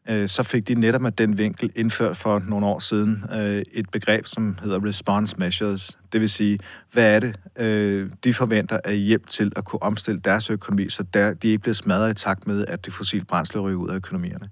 øh, 0.08 0.28
så 0.28 0.42
fik 0.42 0.68
de 0.68 0.74
netop 0.74 1.00
med 1.00 1.12
den 1.12 1.38
vinkel 1.38 1.72
indført 1.76 2.16
for 2.16 2.38
nogle 2.38 2.66
år 2.66 2.78
siden 2.78 3.24
øh, 3.32 3.62
et 3.72 3.90
begreb, 3.90 4.26
som 4.26 4.58
hedder 4.62 4.84
response 4.84 5.36
measures. 5.38 5.98
Det 6.12 6.20
vil 6.20 6.30
sige, 6.30 6.58
hvad 6.92 7.16
er 7.16 7.20
det, 7.20 7.40
øh, 7.58 8.10
de 8.24 8.34
forventer 8.34 8.78
af 8.84 8.96
hjælp 8.96 9.28
til 9.28 9.52
at 9.56 9.64
kunne 9.64 9.82
omstille 9.82 10.20
deres 10.20 10.50
økonomi, 10.50 10.88
så 10.88 11.02
der, 11.02 11.34
de 11.34 11.48
ikke 11.48 11.62
bliver 11.62 11.74
smadret 11.74 12.10
i 12.10 12.14
takt 12.14 12.46
med, 12.46 12.66
at 12.66 12.86
de 12.86 12.90
fossile 12.90 13.24
brændsler 13.24 13.60
ryger 13.60 13.78
ud 13.78 13.88
af 13.88 13.94
økonomierne. 13.94 14.48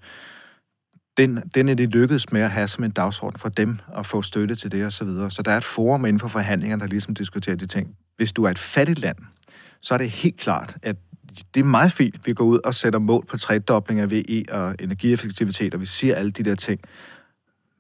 Den, 1.17 1.43
den 1.55 1.69
er 1.69 1.75
det 1.75 1.91
lykkedes 1.91 2.33
med 2.33 2.41
at 2.41 2.51
have 2.51 2.69
som 2.69 2.85
en 2.85 2.91
dagsorden 2.91 3.39
for 3.39 3.49
dem 3.49 3.79
at 3.97 4.07
få 4.07 4.23
støtte 4.23 4.55
til 4.55 4.73
det 4.73 4.87
osv. 4.87 4.91
Så, 4.91 5.05
videre. 5.05 5.31
så 5.31 5.43
der 5.43 5.53
er 5.53 5.57
et 5.57 5.65
forum 5.65 6.05
inden 6.05 6.21
for 6.21 6.29
forhandlingerne, 6.29 6.81
der 6.81 6.87
ligesom 6.87 7.15
diskuterer 7.15 7.57
de 7.57 7.67
ting. 7.67 7.97
Hvis 8.17 8.33
du 8.33 8.45
er 8.45 8.51
et 8.51 8.59
fattigt 8.59 8.99
land, 8.99 9.17
så 9.81 9.95
er 9.95 9.99
det 9.99 10.11
helt 10.11 10.37
klart, 10.37 10.77
at 10.83 10.97
det 11.55 11.61
er 11.61 11.65
meget 11.65 11.93
fint, 11.93 12.27
vi 12.27 12.33
går 12.33 12.45
ud 12.45 12.59
og 12.65 12.75
sætter 12.75 12.99
mål 12.99 13.25
på 13.27 13.37
tredobling 13.37 14.01
af 14.01 14.11
VE 14.11 14.45
og 14.51 14.75
energieffektivitet, 14.81 15.75
og 15.75 15.81
vi 15.81 15.87
siger 15.87 16.15
alle 16.15 16.31
de 16.31 16.43
der 16.43 16.55
ting. 16.55 16.81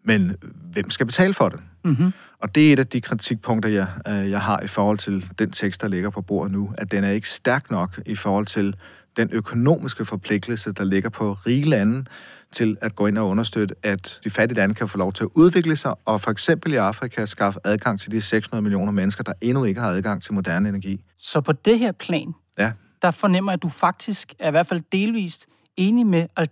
Men 0.05 0.37
hvem 0.73 0.91
skal 0.91 1.07
betale 1.07 1.35
for 1.35 1.49
det? 1.49 1.61
Mm-hmm. 1.85 2.13
Og 2.39 2.55
det 2.55 2.69
er 2.69 2.73
et 2.73 2.79
af 2.79 2.87
de 2.87 3.01
kritikpunkter, 3.01 3.69
jeg, 3.69 3.87
øh, 4.09 4.31
jeg 4.31 4.41
har 4.41 4.61
i 4.61 4.67
forhold 4.67 4.99
til 4.99 5.25
den 5.39 5.51
tekst, 5.51 5.81
der 5.81 5.89
ligger 5.89 6.11
på 6.11 6.23
bordet 6.23 6.53
nu, 6.53 6.73
at 6.79 6.93
den 6.93 7.05
er 7.05 7.11
ikke 7.11 7.31
stærk 7.31 7.71
nok 7.71 8.01
i 8.07 8.15
forhold 8.15 8.47
til 8.47 8.77
den 9.17 9.29
økonomiske 9.33 10.05
forpligtelse, 10.05 10.73
der 10.73 10.85
ligger 10.85 11.09
på 11.09 11.33
rige 11.33 11.65
lande, 11.65 12.05
til 12.53 12.77
at 12.81 12.95
gå 12.95 13.07
ind 13.07 13.19
og 13.19 13.29
understøtte, 13.29 13.75
at 13.83 14.21
de 14.25 14.31
fattige 14.31 14.57
lande 14.57 14.75
kan 14.75 14.88
få 14.88 14.99
lov 14.99 15.12
til 15.12 15.25
at 15.25 15.31
udvikle 15.35 15.77
sig, 15.77 15.95
og 16.05 16.21
for 16.21 16.31
eksempel 16.31 16.73
i 16.73 16.77
Afrika 16.77 17.27
skaffe 17.27 17.61
adgang 17.64 18.01
til 18.01 18.12
de 18.12 18.21
600 18.21 18.62
millioner 18.62 18.93
mennesker, 18.93 19.25
der 19.25 19.33
endnu 19.40 19.64
ikke 19.64 19.81
har 19.81 19.88
adgang 19.88 20.23
til 20.23 20.35
moderne 20.35 20.69
energi. 20.69 21.05
Så 21.19 21.40
på 21.40 21.53
det 21.53 21.79
her 21.79 21.93
plan, 21.93 22.35
ja 22.59 22.73
der 23.05 23.11
fornemmer 23.11 23.53
jeg, 23.53 23.55
at 23.55 23.62
du 23.62 23.69
faktisk 23.69 24.35
er 24.38 24.49
i 24.49 24.51
hvert 24.51 24.67
fald 24.67 24.83
delvist 24.93 25.47
enig 25.77 26.07
med 26.07 26.27
al 26.37 26.49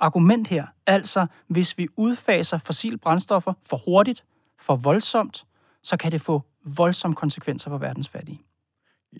argument 0.00 0.48
her. 0.48 0.66
Altså, 0.86 1.26
hvis 1.48 1.78
vi 1.78 1.88
udfaser 1.96 2.58
fossile 2.58 2.98
brændstoffer 2.98 3.52
for 3.66 3.76
hurtigt, 3.76 4.24
for 4.58 4.76
voldsomt, 4.76 5.44
så 5.82 5.96
kan 5.96 6.12
det 6.12 6.20
få 6.20 6.42
voldsomme 6.64 7.14
konsekvenser 7.14 7.70
for 7.70 7.78
verdens 7.78 8.08
fattige. 8.08 8.40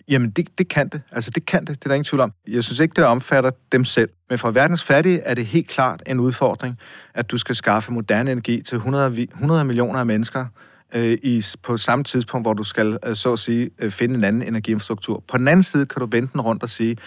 Jamen, 0.07 0.29
det, 0.29 0.57
det 0.57 0.67
kan 0.67 0.89
det. 0.89 1.01
Altså, 1.11 1.31
det 1.31 1.45
kan 1.45 1.59
det. 1.59 1.69
Det 1.69 1.85
er 1.85 1.89
der 1.89 1.95
ingen 1.95 2.03
tvivl 2.03 2.21
om. 2.21 2.33
Jeg 2.47 2.63
synes 2.63 2.79
ikke, 2.79 2.93
det 2.93 3.05
omfatter 3.05 3.51
dem 3.71 3.85
selv. 3.85 4.09
Men 4.29 4.37
for 4.37 4.51
verdens 4.51 4.83
fattige 4.83 5.19
er 5.19 5.33
det 5.33 5.45
helt 5.45 5.67
klart 5.67 6.03
en 6.07 6.19
udfordring, 6.19 6.77
at 7.13 7.31
du 7.31 7.37
skal 7.37 7.55
skaffe 7.55 7.91
moderne 7.91 8.31
energi 8.31 8.61
til 8.61 8.75
100, 8.75 9.21
100 9.21 9.65
millioner 9.65 9.99
af 9.99 10.05
mennesker, 10.05 10.45
øh, 10.93 11.17
i, 11.23 11.45
på 11.63 11.77
samme 11.77 12.03
tidspunkt, 12.03 12.45
hvor 12.45 12.53
du 12.53 12.63
skal, 12.63 12.97
øh, 13.05 13.15
så 13.15 13.33
at 13.33 13.39
sige, 13.39 13.69
øh, 13.79 13.91
finde 13.91 14.15
en 14.15 14.23
anden 14.23 14.41
energiinfrastruktur. 14.41 15.23
På 15.27 15.37
den 15.37 15.47
anden 15.47 15.63
side 15.63 15.85
kan 15.85 15.99
du 15.99 16.07
vente 16.11 16.33
den 16.33 16.41
rundt 16.41 16.63
og 16.63 16.69
sige, 16.69 16.97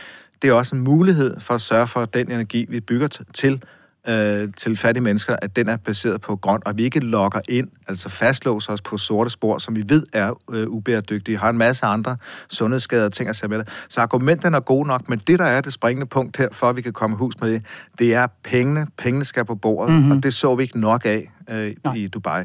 det 0.42 0.50
er 0.50 0.54
også 0.54 0.76
en 0.76 0.82
mulighed 0.82 1.40
for 1.40 1.54
at 1.54 1.60
sørge 1.60 1.86
for, 1.86 2.00
at 2.00 2.14
den 2.14 2.30
energi, 2.30 2.66
vi 2.68 2.80
bygger 2.80 3.08
til, 3.34 3.62
øh, 4.08 4.48
til 4.56 4.76
fattige 4.76 5.02
mennesker, 5.02 5.36
at 5.42 5.56
den 5.56 5.68
er 5.68 5.76
baseret 5.76 6.20
på 6.20 6.36
grøn, 6.36 6.60
og 6.66 6.76
vi 6.76 6.82
ikke 6.82 7.00
lokker 7.00 7.40
ind, 7.48 7.68
altså 7.88 8.08
fastlåser 8.08 8.72
os 8.72 8.82
på 8.82 8.98
sorte 8.98 9.30
spor, 9.30 9.58
som 9.58 9.76
vi 9.76 9.84
ved 9.88 10.02
er 10.12 10.40
øh, 10.52 10.68
ubæredygtige, 10.68 11.38
har 11.38 11.50
en 11.50 11.58
masse 11.58 11.86
andre 11.86 12.16
sundhedsskader 12.50 13.04
og 13.04 13.12
ting 13.12 13.28
at 13.28 13.36
sætte 13.36 13.64
Så 13.88 14.00
argumenterne 14.00 14.56
er 14.56 14.60
gode 14.60 14.88
nok, 14.88 15.08
men 15.08 15.18
det, 15.18 15.38
der 15.38 15.44
er 15.44 15.60
det 15.60 15.72
springende 15.72 16.06
punkt 16.06 16.36
her, 16.36 16.48
for 16.52 16.66
at 16.66 16.76
vi 16.76 16.82
kan 16.82 16.92
komme 16.92 17.16
hus 17.16 17.34
med 17.40 17.50
det, 17.50 17.62
det 17.98 18.14
er 18.14 18.26
pengene. 18.44 18.86
Pengene 18.98 19.24
skal 19.24 19.44
på 19.44 19.54
bordet, 19.54 19.94
mm-hmm. 19.94 20.10
og 20.10 20.22
det 20.22 20.34
så 20.34 20.54
vi 20.54 20.62
ikke 20.62 20.80
nok 20.80 21.04
af 21.04 21.32
øh, 21.50 21.96
i 21.96 22.08
Dubai. 22.08 22.44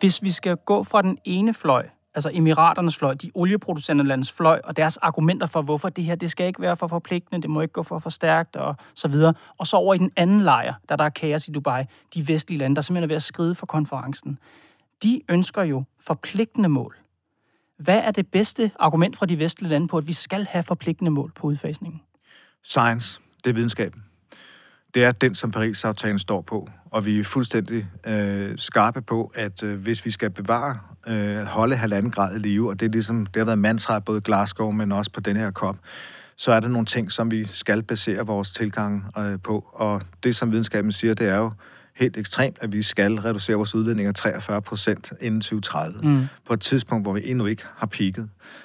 Hvis 0.00 0.22
vi 0.22 0.30
skal 0.30 0.56
gå 0.56 0.82
fra 0.82 1.02
den 1.02 1.18
ene 1.24 1.54
fløj, 1.54 1.88
altså 2.14 2.30
Emiraternes 2.32 2.96
fløj, 2.96 3.14
de 3.14 3.30
olieproducenterlandes 3.34 4.32
fløj, 4.32 4.60
og 4.64 4.76
deres 4.76 4.96
argumenter 4.96 5.46
for, 5.46 5.62
hvorfor 5.62 5.88
det 5.88 6.04
her, 6.04 6.14
det 6.14 6.30
skal 6.30 6.46
ikke 6.46 6.60
være 6.60 6.76
for 6.76 6.86
forpligtende, 6.86 7.42
det 7.42 7.50
må 7.50 7.60
ikke 7.60 7.72
gå 7.72 7.82
for 7.82 7.98
for 7.98 8.10
stærkt, 8.10 8.56
og 8.56 8.76
så 8.94 9.08
videre. 9.08 9.34
Og 9.58 9.66
så 9.66 9.76
over 9.76 9.94
i 9.94 9.98
den 9.98 10.10
anden 10.16 10.40
lejr, 10.40 10.74
der 10.88 10.96
der 10.96 11.04
er 11.04 11.08
kaos 11.08 11.48
i 11.48 11.50
Dubai, 11.50 11.84
de 12.14 12.28
vestlige 12.28 12.58
lande, 12.58 12.76
der 12.76 12.82
simpelthen 12.82 13.04
er 13.04 13.08
ved 13.08 13.16
at 13.16 13.22
skride 13.22 13.54
for 13.54 13.66
konferencen. 13.66 14.38
De 15.02 15.20
ønsker 15.28 15.62
jo 15.62 15.84
forpligtende 16.00 16.68
mål. 16.68 16.96
Hvad 17.78 17.98
er 17.98 18.10
det 18.10 18.26
bedste 18.26 18.70
argument 18.78 19.16
fra 19.16 19.26
de 19.26 19.38
vestlige 19.38 19.70
lande 19.70 19.88
på, 19.88 19.98
at 19.98 20.06
vi 20.06 20.12
skal 20.12 20.46
have 20.50 20.62
forpligtende 20.62 21.10
mål 21.10 21.32
på 21.34 21.46
udfasningen? 21.46 22.00
Science. 22.64 23.20
Det 23.44 23.50
er 23.50 23.54
videnskaben 23.54 24.07
det 24.94 25.04
er 25.04 25.12
den, 25.12 25.34
som 25.34 25.50
Paris-aftalen 25.50 26.18
står 26.18 26.40
på. 26.40 26.68
Og 26.90 27.06
vi 27.06 27.20
er 27.20 27.24
fuldstændig 27.24 27.86
øh, 28.06 28.52
skarpe 28.56 29.02
på, 29.02 29.32
at 29.34 29.62
øh, 29.62 29.80
hvis 29.80 30.04
vi 30.04 30.10
skal 30.10 30.30
bevare, 30.30 30.78
øh, 31.06 31.44
holde 31.44 31.76
halvanden 31.76 32.10
grad 32.10 32.36
i 32.36 32.38
live, 32.38 32.68
og 32.68 32.80
det, 32.80 32.86
er 32.86 32.90
ligesom, 32.90 33.26
det 33.26 33.40
har 33.40 33.44
været 33.44 33.58
mantra 33.58 33.98
både 33.98 34.20
Glasgow, 34.20 34.70
men 34.70 34.92
også 34.92 35.10
på 35.10 35.20
den 35.20 35.36
her 35.36 35.50
COP, 35.50 35.76
så 36.36 36.52
er 36.52 36.60
der 36.60 36.68
nogle 36.68 36.86
ting, 36.86 37.12
som 37.12 37.30
vi 37.30 37.46
skal 37.46 37.82
basere 37.82 38.26
vores 38.26 38.50
tilgang 38.50 39.04
øh, 39.18 39.38
på. 39.44 39.70
Og 39.72 40.02
det, 40.22 40.36
som 40.36 40.52
videnskaben 40.52 40.92
siger, 40.92 41.14
det 41.14 41.28
er 41.28 41.36
jo, 41.36 41.52
helt 41.98 42.16
ekstremt, 42.16 42.58
at 42.60 42.72
vi 42.72 42.82
skal 42.82 43.14
reducere 43.14 43.56
vores 43.56 43.74
udledninger 43.74 44.12
43 44.12 44.62
procent 44.62 45.12
inden 45.20 45.40
2030, 45.40 46.00
mm. 46.02 46.26
på 46.46 46.54
et 46.54 46.60
tidspunkt, 46.60 47.04
hvor 47.04 47.12
vi 47.12 47.30
endnu 47.30 47.46
ikke 47.46 47.64
har 47.76 47.86
peaked. 47.86 48.24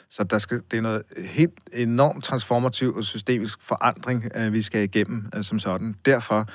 Så 0.10 0.24
der 0.24 0.38
skal, 0.38 0.62
det 0.72 0.78
er 0.78 0.82
noget 0.82 1.04
helt 1.18 1.54
enormt 1.74 2.24
transformativ 2.24 2.96
og 2.96 3.04
systemisk 3.04 3.62
forandring, 3.62 4.32
øh, 4.36 4.54
vi 4.54 4.62
skal 4.62 4.84
igennem 4.84 5.30
øh, 5.36 5.44
som 5.44 5.60
sådan. 5.60 5.96
Derfor, 6.06 6.48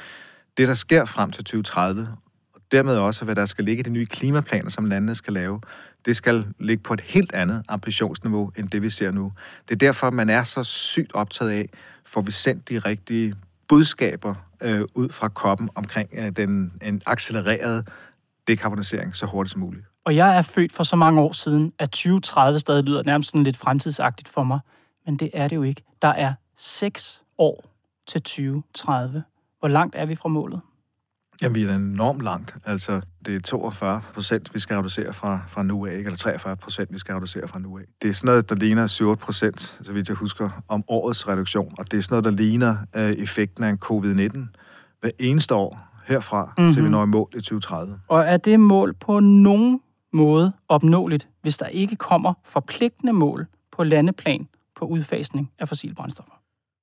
det 0.56 0.68
der 0.68 0.74
sker 0.74 1.04
frem 1.04 1.30
til 1.30 1.44
2030, 1.44 2.08
og 2.54 2.60
dermed 2.72 2.96
også, 2.96 3.24
hvad 3.24 3.34
der 3.34 3.46
skal 3.46 3.64
ligge 3.64 3.80
i 3.80 3.82
de 3.82 3.90
nye 3.90 4.06
klimaplaner, 4.06 4.70
som 4.70 4.84
landene 4.84 5.14
skal 5.14 5.32
lave, 5.32 5.60
det 6.06 6.16
skal 6.16 6.46
ligge 6.58 6.82
på 6.82 6.94
et 6.94 7.00
helt 7.00 7.34
andet 7.34 7.62
ambitionsniveau, 7.68 8.52
end 8.56 8.68
det 8.68 8.82
vi 8.82 8.90
ser 8.90 9.10
nu. 9.10 9.32
Det 9.68 9.74
er 9.74 9.78
derfor, 9.78 10.10
man 10.10 10.30
er 10.30 10.42
så 10.42 10.64
sygt 10.64 11.12
optaget 11.12 11.50
af, 11.50 11.68
får 12.06 12.20
vi 12.20 12.32
sendt 12.32 12.68
de 12.68 12.78
rigtige 12.78 13.34
budskaber 13.68 14.34
øh, 14.60 14.84
ud 14.94 15.08
fra 15.08 15.28
koppen 15.28 15.70
omkring 15.74 16.08
øh, 16.12 16.30
den 16.30 16.72
en 16.82 17.02
accelererede 17.06 17.84
dekarbonisering 18.46 19.16
så 19.16 19.26
hurtigt 19.26 19.52
som 19.52 19.60
muligt. 19.60 19.86
Og 20.04 20.16
jeg 20.16 20.38
er 20.38 20.42
født 20.42 20.72
for 20.72 20.84
så 20.84 20.96
mange 20.96 21.20
år 21.20 21.32
siden, 21.32 21.72
at 21.78 21.90
2030 21.90 22.58
stadig 22.58 22.84
lyder 22.84 23.02
nærmest 23.02 23.30
sådan 23.30 23.44
lidt 23.44 23.56
fremtidsagtigt 23.56 24.28
for 24.28 24.42
mig. 24.42 24.60
Men 25.06 25.16
det 25.16 25.30
er 25.34 25.48
det 25.48 25.56
jo 25.56 25.62
ikke. 25.62 25.82
Der 26.02 26.08
er 26.08 26.34
seks 26.56 27.22
år 27.38 27.64
til 28.06 28.22
2030. 28.22 29.22
Hvor 29.58 29.68
langt 29.68 29.94
er 29.94 30.06
vi 30.06 30.14
fra 30.14 30.28
målet? 30.28 30.60
Jamen, 31.42 31.54
vi 31.54 31.62
er 31.62 31.74
enormt 31.74 32.22
langt. 32.22 32.54
Altså, 32.64 33.00
det 33.26 33.36
er 33.36 33.40
42 33.40 34.00
procent, 34.14 34.54
vi 34.54 34.60
skal 34.60 34.76
reducere 34.76 35.12
fra, 35.12 35.40
fra 35.48 35.62
nu 35.62 35.86
af, 35.86 35.92
ikke? 35.92 36.06
eller 36.06 36.16
43 36.16 36.56
procent, 36.56 36.92
vi 36.92 36.98
skal 36.98 37.14
reducere 37.14 37.48
fra 37.48 37.58
nu 37.58 37.78
af. 37.78 37.84
Det 38.02 38.10
er 38.10 38.14
sådan 38.14 38.26
noget, 38.28 38.48
der 38.48 38.54
ligner 38.54 38.86
7 38.86 39.16
procent, 39.16 39.78
så 39.82 39.92
vidt 39.92 40.08
jeg 40.08 40.16
husker, 40.16 40.50
om 40.68 40.84
årets 40.88 41.28
reduktion, 41.28 41.74
og 41.78 41.90
det 41.90 41.98
er 41.98 42.02
sådan 42.02 42.12
noget, 42.12 42.24
der 42.24 42.42
ligner 42.42 42.76
øh, 42.96 43.10
effekten 43.10 43.64
af 43.64 43.68
en 43.68 43.78
covid-19 43.84 44.38
hver 45.00 45.10
eneste 45.18 45.54
år 45.54 45.88
herfra, 46.08 46.54
mm-hmm. 46.58 46.72
til 46.72 46.84
vi 46.84 46.88
når 46.88 47.02
i 47.02 47.06
mål 47.06 47.28
i 47.34 47.40
2030. 47.40 48.00
Og 48.08 48.24
er 48.24 48.36
det 48.36 48.60
mål 48.60 48.94
på 48.94 49.20
nogen 49.20 49.80
måde 50.12 50.52
opnåeligt, 50.68 51.28
hvis 51.42 51.58
der 51.58 51.66
ikke 51.66 51.96
kommer 51.96 52.34
forpligtende 52.44 53.12
mål 53.12 53.46
på 53.72 53.84
landeplan 53.84 54.48
på 54.76 54.84
udfasning 54.84 55.50
af 55.58 55.68
fossile 55.68 55.94
brændstoffer? 55.94 56.32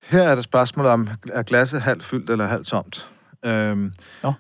Her 0.04 0.24
er 0.24 0.36
det 0.36 0.44
spørgsmål 0.44 0.86
om, 0.86 1.10
er 1.34 1.44
glasset 1.44 1.82
halvt 1.82 2.04
fyldt 2.04 2.30
eller 2.30 2.46
halvt 2.46 2.68
tomt? 2.68 3.10
Øhm, 3.46 3.94
Nå. 4.24 4.34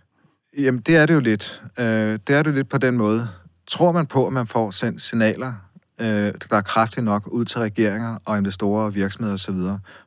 Jamen, 0.57 0.81
det 0.81 0.95
er 0.95 1.05
det 1.05 1.13
jo 1.13 1.19
lidt. 1.19 1.61
Øh, 1.79 2.19
det 2.27 2.29
er 2.29 2.43
det 2.43 2.51
jo 2.51 2.55
lidt 2.55 2.69
på 2.69 2.77
den 2.77 2.97
måde. 2.97 3.29
Tror 3.67 3.91
man 3.91 4.05
på, 4.05 4.27
at 4.27 4.33
man 4.33 4.47
får 4.47 4.71
sendt 4.71 5.01
signaler, 5.01 5.53
øh, 5.99 6.33
der 6.49 6.57
er 6.57 6.61
kraftige 6.61 7.03
nok 7.03 7.27
ud 7.27 7.45
til 7.45 7.59
regeringer 7.59 8.17
og 8.25 8.37
investorer 8.37 8.85
og 8.85 8.95
virksomheder 8.95 9.33
osv., 9.33 9.55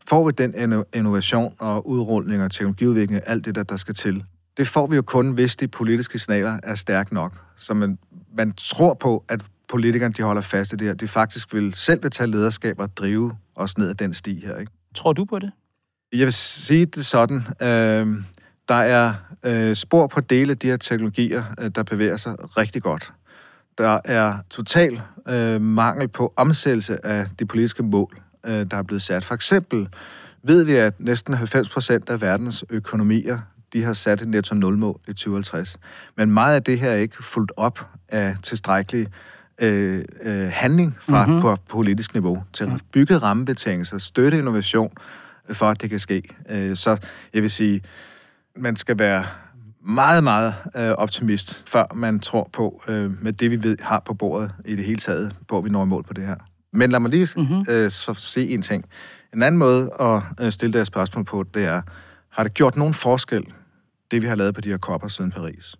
får 0.08 0.26
vi 0.26 0.32
den 0.32 0.84
innovation 0.94 1.54
og 1.58 1.88
udrulning 1.88 2.42
og 2.42 2.50
teknologiudvikling, 2.50 3.22
alt 3.26 3.44
det 3.44 3.54
der, 3.54 3.62
der 3.62 3.76
skal 3.76 3.94
til. 3.94 4.24
Det 4.56 4.68
får 4.68 4.86
vi 4.86 4.96
jo 4.96 5.02
kun, 5.02 5.30
hvis 5.30 5.56
de 5.56 5.68
politiske 5.68 6.18
signaler 6.18 6.60
er 6.62 6.74
stærke 6.74 7.14
nok. 7.14 7.32
Så 7.56 7.74
man, 7.74 7.98
man 8.34 8.52
tror 8.52 8.94
på, 8.94 9.24
at 9.28 9.40
politikerne 9.68 10.14
de 10.14 10.22
holder 10.22 10.42
fast 10.42 10.72
i 10.72 10.76
det 10.76 10.86
her. 10.86 10.94
De 10.94 11.08
faktisk 11.08 11.54
vil 11.54 11.74
selv 11.74 12.02
vil 12.02 12.10
tage 12.10 12.30
lederskab 12.30 12.80
og 12.80 12.96
drive 12.96 13.36
os 13.54 13.78
ned 13.78 13.88
ad 13.88 13.94
den 13.94 14.14
sti 14.14 14.40
her. 14.46 14.56
Ikke? 14.56 14.72
Tror 14.94 15.12
du 15.12 15.24
på 15.24 15.38
det? 15.38 15.50
Jeg 16.12 16.24
vil 16.24 16.32
sige 16.32 16.86
det 16.86 17.06
sådan. 17.06 17.42
Øh, 17.62 18.22
der 18.68 18.74
er 18.74 19.14
øh, 19.42 19.76
spor 19.76 20.06
på 20.06 20.20
dele 20.20 20.50
af 20.50 20.58
de 20.58 20.66
her 20.66 20.76
teknologier, 20.76 21.44
øh, 21.60 21.70
der 21.74 21.82
bevæger 21.82 22.16
sig 22.16 22.56
rigtig 22.56 22.82
godt. 22.82 23.12
Der 23.78 23.98
er 24.04 24.34
total 24.50 25.00
øh, 25.28 25.60
mangel 25.60 26.08
på 26.08 26.32
omsættelse 26.36 27.06
af 27.06 27.26
de 27.38 27.46
politiske 27.46 27.82
mål, 27.82 28.20
øh, 28.46 28.66
der 28.70 28.76
er 28.76 28.82
blevet 28.82 29.02
sat. 29.02 29.24
For 29.24 29.34
eksempel 29.34 29.88
ved 30.42 30.64
vi, 30.64 30.74
at 30.74 30.94
næsten 30.98 31.34
90 31.34 31.68
procent 31.68 32.10
af 32.10 32.20
verdens 32.20 32.64
økonomier 32.70 33.38
de 33.72 33.84
har 33.84 33.92
sat 33.92 34.22
et 34.22 34.28
netto 34.28 34.54
nulmål 34.54 35.00
i 35.08 35.12
2050. 35.12 35.76
Men 36.16 36.30
meget 36.30 36.54
af 36.54 36.62
det 36.62 36.78
her 36.78 36.90
er 36.90 36.96
ikke 36.96 37.24
fuldt 37.24 37.52
op 37.56 37.86
af 38.08 38.36
tilstrækkelig 38.42 39.06
øh, 39.58 40.04
øh, 40.22 40.50
handling 40.54 40.96
fra 41.00 41.26
mm-hmm. 41.26 41.40
på 41.40 41.56
politisk 41.68 42.14
niveau 42.14 42.44
til 42.52 42.64
at 42.64 42.70
bygge 42.92 43.18
rammebetingelser, 43.18 43.98
støtte 43.98 44.38
innovation, 44.38 44.92
for 45.52 45.70
at 45.70 45.82
det 45.82 45.90
kan 45.90 45.98
ske. 45.98 46.22
Øh, 46.48 46.76
så 46.76 46.96
jeg 47.34 47.42
vil 47.42 47.50
sige, 47.50 47.82
man 48.58 48.76
skal 48.76 48.98
være 48.98 49.24
meget, 49.80 50.24
meget 50.24 50.54
øh, 50.76 50.90
optimist, 50.90 51.62
før 51.68 51.94
man 51.94 52.20
tror 52.20 52.50
på, 52.52 52.82
øh, 52.88 53.22
med 53.22 53.32
det 53.32 53.50
vi 53.50 53.62
ved 53.62 53.76
har 53.80 54.02
på 54.06 54.14
bordet 54.14 54.54
i 54.64 54.76
det 54.76 54.84
hele 54.84 54.98
taget, 54.98 55.36
på 55.48 55.58
at 55.58 55.64
vi 55.64 55.70
når 55.70 55.82
i 55.82 55.86
mål 55.86 56.02
på 56.02 56.12
det 56.12 56.26
her. 56.26 56.36
Men 56.72 56.90
lad 56.90 57.00
mig 57.00 57.10
lige 57.10 57.28
mm-hmm. 57.36 57.64
øh, 57.68 57.90
så 57.90 58.14
se 58.14 58.48
en 58.48 58.62
ting. 58.62 58.84
En 59.34 59.42
anden 59.42 59.58
måde 59.58 59.90
at 60.00 60.22
øh, 60.40 60.52
stille 60.52 60.78
det 60.78 60.86
spørgsmål 60.86 61.24
på, 61.24 61.44
det 61.54 61.64
er, 61.64 61.82
har 62.30 62.42
det 62.42 62.54
gjort 62.54 62.76
nogen 62.76 62.94
forskel, 62.94 63.44
det 64.10 64.22
vi 64.22 64.26
har 64.26 64.34
lavet 64.34 64.54
på 64.54 64.60
de 64.60 64.68
her 64.68 64.78
kopper 64.78 65.08
siden 65.08 65.30
Paris? 65.30 65.76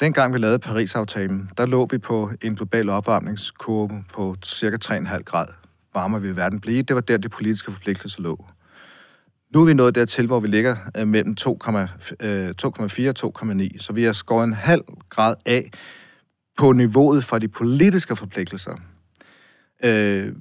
Dengang 0.00 0.34
vi 0.34 0.38
lavede 0.38 0.58
Paris-aftalen, 0.58 1.50
der 1.56 1.66
lå 1.66 1.88
vi 1.90 1.98
på 1.98 2.30
en 2.42 2.56
global 2.56 2.88
opvarmningskurve 2.88 4.04
på 4.14 4.36
cirka 4.44 4.76
3,5 4.84 5.22
grader 5.22 5.52
varmere 5.94 6.22
vil 6.22 6.36
verden 6.36 6.60
blive. 6.60 6.82
Det 6.82 6.96
var 6.96 7.02
der, 7.02 7.16
de 7.16 7.28
politiske 7.28 7.72
forpligtelser 7.72 8.22
lå. 8.22 8.44
Nu 9.54 9.60
er 9.60 9.64
vi 9.64 9.74
nået 9.74 9.94
dertil, 9.94 10.26
hvor 10.26 10.40
vi 10.40 10.48
ligger 10.48 10.76
øh, 10.96 11.08
mellem 11.08 11.36
2,4 11.40 11.46
øh, 12.24 12.54
og 13.22 13.42
2,9, 13.42 13.78
så 13.78 13.92
vi 13.92 14.04
har 14.04 14.12
skåret 14.12 14.44
en 14.44 14.52
halv 14.52 14.84
grad 15.10 15.34
af 15.46 15.70
på 16.56 16.72
niveauet 16.72 17.24
fra 17.24 17.38
de 17.38 17.48
politiske 17.48 18.16
forpligtelser. 18.16 18.72
Øh, 19.84 20.32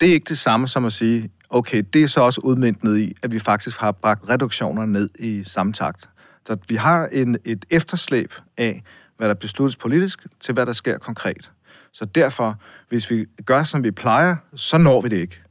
det 0.00 0.08
er 0.08 0.12
ikke 0.12 0.28
det 0.28 0.38
samme 0.38 0.68
som 0.68 0.84
at 0.84 0.92
sige, 0.92 1.30
okay, 1.50 1.84
det 1.92 2.02
er 2.02 2.06
så 2.06 2.20
også 2.20 2.40
udmyndtet 2.40 2.98
i, 2.98 3.14
at 3.22 3.32
vi 3.32 3.38
faktisk 3.38 3.78
har 3.78 3.92
bragt 3.92 4.28
reduktioner 4.28 4.86
ned 4.86 5.10
i 5.18 5.44
samme 5.44 5.72
takt. 5.72 6.08
Så 6.46 6.56
vi 6.68 6.76
har 6.76 7.06
en, 7.06 7.38
et 7.44 7.64
efterslæb 7.70 8.34
af, 8.56 8.82
hvad 9.16 9.28
der 9.28 9.34
besluttes 9.34 9.76
politisk, 9.76 10.26
til 10.40 10.54
hvad 10.54 10.66
der 10.66 10.72
sker 10.72 10.98
konkret. 10.98 11.50
Så 11.92 12.04
derfor, 12.04 12.60
hvis 12.88 13.10
vi 13.10 13.26
gør, 13.46 13.64
som 13.64 13.84
vi 13.84 13.90
plejer, 13.90 14.36
så 14.54 14.78
når 14.78 15.00
vi 15.00 15.08
det 15.08 15.16
ikke. 15.16 15.43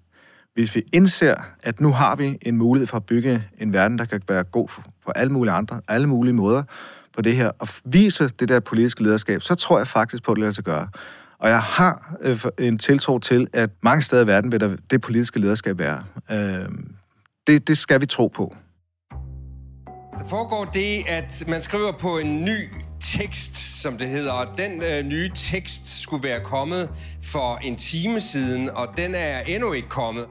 Hvis 0.54 0.76
vi 0.76 0.84
indser, 0.94 1.36
at 1.64 1.82
nu 1.82 1.92
har 1.92 2.16
vi 2.16 2.38
en 2.42 2.58
mulighed 2.58 2.88
for 2.88 2.98
at 2.98 3.06
bygge 3.06 3.44
en 3.58 3.74
verden, 3.74 3.98
der 3.98 4.06
kan 4.06 4.22
være 4.28 4.44
god 4.44 4.68
på 5.06 5.12
alle 5.16 5.34
mulige 5.34 5.54
andre, 5.54 5.82
alle 5.88 6.08
mulige 6.08 6.34
måder 6.34 6.64
på 7.16 7.22
det 7.22 7.36
her, 7.36 7.52
og 7.60 7.68
vise 7.86 8.28
det 8.28 8.50
der 8.50 8.60
politiske 8.60 9.04
lederskab, 9.04 9.42
så 9.42 9.56
tror 9.56 9.78
jeg 9.78 9.88
faktisk 9.88 10.24
på, 10.24 10.32
at 10.32 10.36
det 10.36 10.42
lader 10.42 10.54
sig 10.54 10.64
gøre. 10.64 10.88
Og 11.40 11.50
jeg 11.50 11.62
har 11.62 12.16
øh, 12.22 12.46
en 12.60 12.78
tiltro 12.78 13.20
til, 13.20 13.48
at 13.54 13.70
mange 13.82 14.02
steder 14.02 14.24
i 14.24 14.28
verden 14.28 14.52
vil 14.52 14.60
der 14.60 14.76
det 14.90 15.02
politiske 15.02 15.40
lederskab 15.40 15.80
være. 15.80 16.04
Øh, 16.32 16.70
det, 17.48 17.68
det 17.68 17.78
skal 17.78 18.02
vi 18.02 18.06
tro 18.06 18.28
på. 18.28 18.56
Der 20.20 20.26
foregår 20.26 20.66
det, 20.74 21.04
at 21.08 21.44
man 21.48 21.62
skriver 21.62 21.92
på 21.92 22.18
en 22.18 22.46
ny 22.46 22.58
tekst, 23.00 23.82
som 23.82 23.98
det 23.98 24.10
hedder. 24.10 24.32
Og 24.32 24.46
den 24.58 24.84
øh, 24.84 25.06
nye 25.06 25.32
tekst 25.36 26.02
skulle 26.02 26.24
være 26.24 26.40
kommet 26.40 26.90
for 27.24 27.60
en 27.64 27.76
time 27.76 28.20
siden, 28.20 28.70
og 28.70 28.88
den 28.98 29.16
er 29.16 29.40
endnu 29.40 29.74
ikke 29.74 29.90
kommet. 29.90 30.26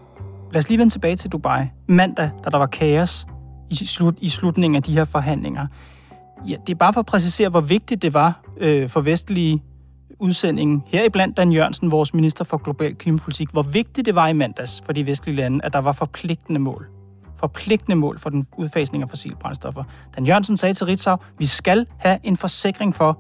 Lad 0.53 0.59
os 0.59 0.69
lige 0.69 0.79
vende 0.79 0.93
tilbage 0.93 1.17
til 1.17 1.31
Dubai. 1.31 1.65
Mandag, 1.87 2.31
da 2.45 2.51
der 2.51 2.59
var 2.59 2.67
kaos 2.67 3.27
i, 3.71 3.75
slut, 3.75 4.15
i 4.21 4.29
slutningen 4.29 4.77
af 4.77 4.83
de 4.83 4.93
her 4.93 5.05
forhandlinger. 5.05 5.67
Ja, 6.49 6.57
det 6.67 6.73
er 6.73 6.79
bare 6.79 6.93
for 6.93 7.01
at 7.01 7.07
præcisere, 7.07 7.49
hvor 7.49 7.61
vigtigt 7.61 8.03
det 8.03 8.15
var 8.15 8.45
øh, 8.61 8.89
for 8.89 9.01
vestlige 9.01 9.63
udsendingen, 10.19 10.83
heriblandt 10.87 11.37
Dan 11.37 11.53
Jørgensen, 11.53 11.91
vores 11.91 12.15
minister 12.15 12.45
for 12.45 12.57
global 12.57 12.95
klimapolitik, 12.95 13.51
hvor 13.51 13.63
vigtigt 13.63 14.07
det 14.07 14.15
var 14.15 14.29
i 14.29 14.33
mandags 14.33 14.83
for 14.87 14.93
de 14.93 15.07
vestlige 15.07 15.37
lande, 15.37 15.65
at 15.65 15.73
der 15.73 15.79
var 15.79 15.93
forpligtende 15.93 16.61
mål 16.61 17.02
forpligtende 17.43 17.97
mål 17.97 18.19
for 18.19 18.31
den 18.31 18.47
udfasning 18.57 19.03
af 19.03 19.11
fossile 19.11 19.37
brændstoffer. 19.37 19.85
Dan 20.17 20.27
Jørgensen 20.27 20.57
sagde 20.57 20.75
til 20.75 20.87
Ritzau, 20.87 21.17
vi 21.39 21.47
skal 21.47 21.87
have 21.99 22.19
en 22.23 22.37
forsikring 22.37 22.95
for, 22.95 23.19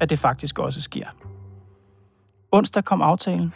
at 0.00 0.10
det 0.10 0.18
faktisk 0.18 0.58
også 0.58 0.80
sker. 0.80 1.06
Onsdag 2.52 2.84
kom 2.84 3.02
aftalen. 3.02 3.52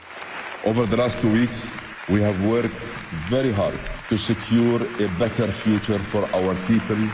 Over 0.66 0.86
the 0.86 0.96
last 0.96 1.18
two 1.18 1.30
weeks, 1.30 1.76
we 2.08 2.22
have 2.22 2.48
worked 2.50 2.70
very 3.30 3.52
hard 3.52 3.74
to 4.10 4.16
secure 4.16 4.80
a 5.00 5.08
better 5.18 5.50
future 5.50 5.98
for 5.98 6.28
our 6.34 6.54
people 6.66 7.10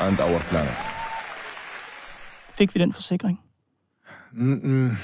and 0.00 0.20
our 0.20 0.38
planet. 0.38 0.82
Fik 2.50 2.74
vi 2.74 2.80
den 2.80 2.92
forsikring? 2.92 3.40
Mm-mm. 4.32 4.96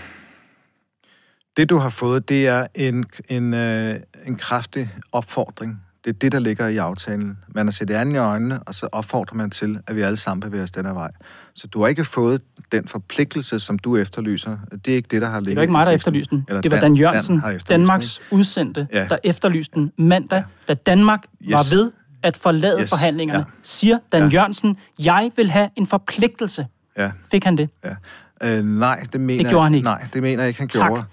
Det, 1.56 1.70
du 1.70 1.78
har 1.78 1.88
fået, 1.88 2.28
det 2.28 2.46
er 2.46 2.66
en, 2.74 3.04
en, 3.28 3.54
øh, 3.54 4.00
en 4.26 4.36
kraftig 4.36 4.90
opfordring 5.12 5.80
det 6.04 6.10
er 6.10 6.18
det, 6.18 6.32
der 6.32 6.38
ligger 6.38 6.68
i 6.68 6.76
aftalen. 6.76 7.38
Man 7.48 7.66
har 7.66 7.72
set 7.72 7.88
det 7.88 7.94
andet 7.94 8.14
i 8.14 8.16
øjnene, 8.16 8.62
og 8.62 8.74
så 8.74 8.88
opfordrer 8.92 9.36
man 9.36 9.50
til, 9.50 9.80
at 9.86 9.96
vi 9.96 10.00
alle 10.00 10.16
sammen 10.16 10.40
bevæger 10.40 10.64
os 10.64 10.70
den 10.70 10.86
her 10.86 10.92
vej. 10.92 11.10
Så 11.54 11.66
du 11.66 11.80
har 11.80 11.88
ikke 11.88 12.04
fået 12.04 12.42
den 12.72 12.88
forpligtelse, 12.88 13.60
som 13.60 13.78
du 13.78 13.96
efterlyser. 13.96 14.58
Det 14.84 14.92
er 14.92 14.96
ikke 14.96 15.08
det, 15.10 15.22
der 15.22 15.28
har 15.28 15.40
ligget 15.40 15.48
Det 15.50 15.56
var 15.56 15.62
ikke 15.62 15.72
mig, 15.72 15.86
der 15.86 15.92
efterlyste 15.92 16.36
den. 16.36 16.46
det 16.62 16.70
var 16.70 16.78
Dan, 16.78 16.80
Dan 16.80 16.94
Jørgensen, 16.94 17.40
Dan 17.40 17.60
Danmarks 17.68 18.20
den. 18.30 18.38
udsendte, 18.38 18.88
ja. 18.92 19.06
der 19.10 19.18
efterlyste 19.24 19.74
den 19.74 19.92
mandag, 19.98 20.38
ja. 20.68 20.74
da 20.74 20.74
Danmark 20.74 21.24
yes. 21.42 21.52
var 21.52 21.62
ved 21.70 21.90
at 22.22 22.36
forlade 22.36 22.80
yes. 22.80 22.88
forhandlingerne. 22.88 23.38
Ja. 23.38 23.52
Siger 23.62 23.98
Dan 24.12 24.22
ja. 24.22 24.28
Jørgensen, 24.28 24.76
jeg 24.98 25.30
vil 25.36 25.50
have 25.50 25.68
en 25.76 25.86
forpligtelse. 25.86 26.66
Ja. 26.98 27.10
Fik 27.30 27.44
han 27.44 27.56
det? 27.56 27.70
Ja. 27.84 27.94
Øh, 28.42 28.64
nej, 28.64 29.06
det 29.12 29.20
mener 29.20 29.42
det 29.42 29.50
gjorde 29.50 29.64
han 29.64 29.74
ikke. 29.74 29.84
Nej, 29.84 30.06
det 30.12 30.22
mener 30.22 30.42
jeg 30.42 30.48
ikke, 30.48 30.60
han 30.60 30.68
tak. 30.68 30.88
gjorde. 30.88 31.04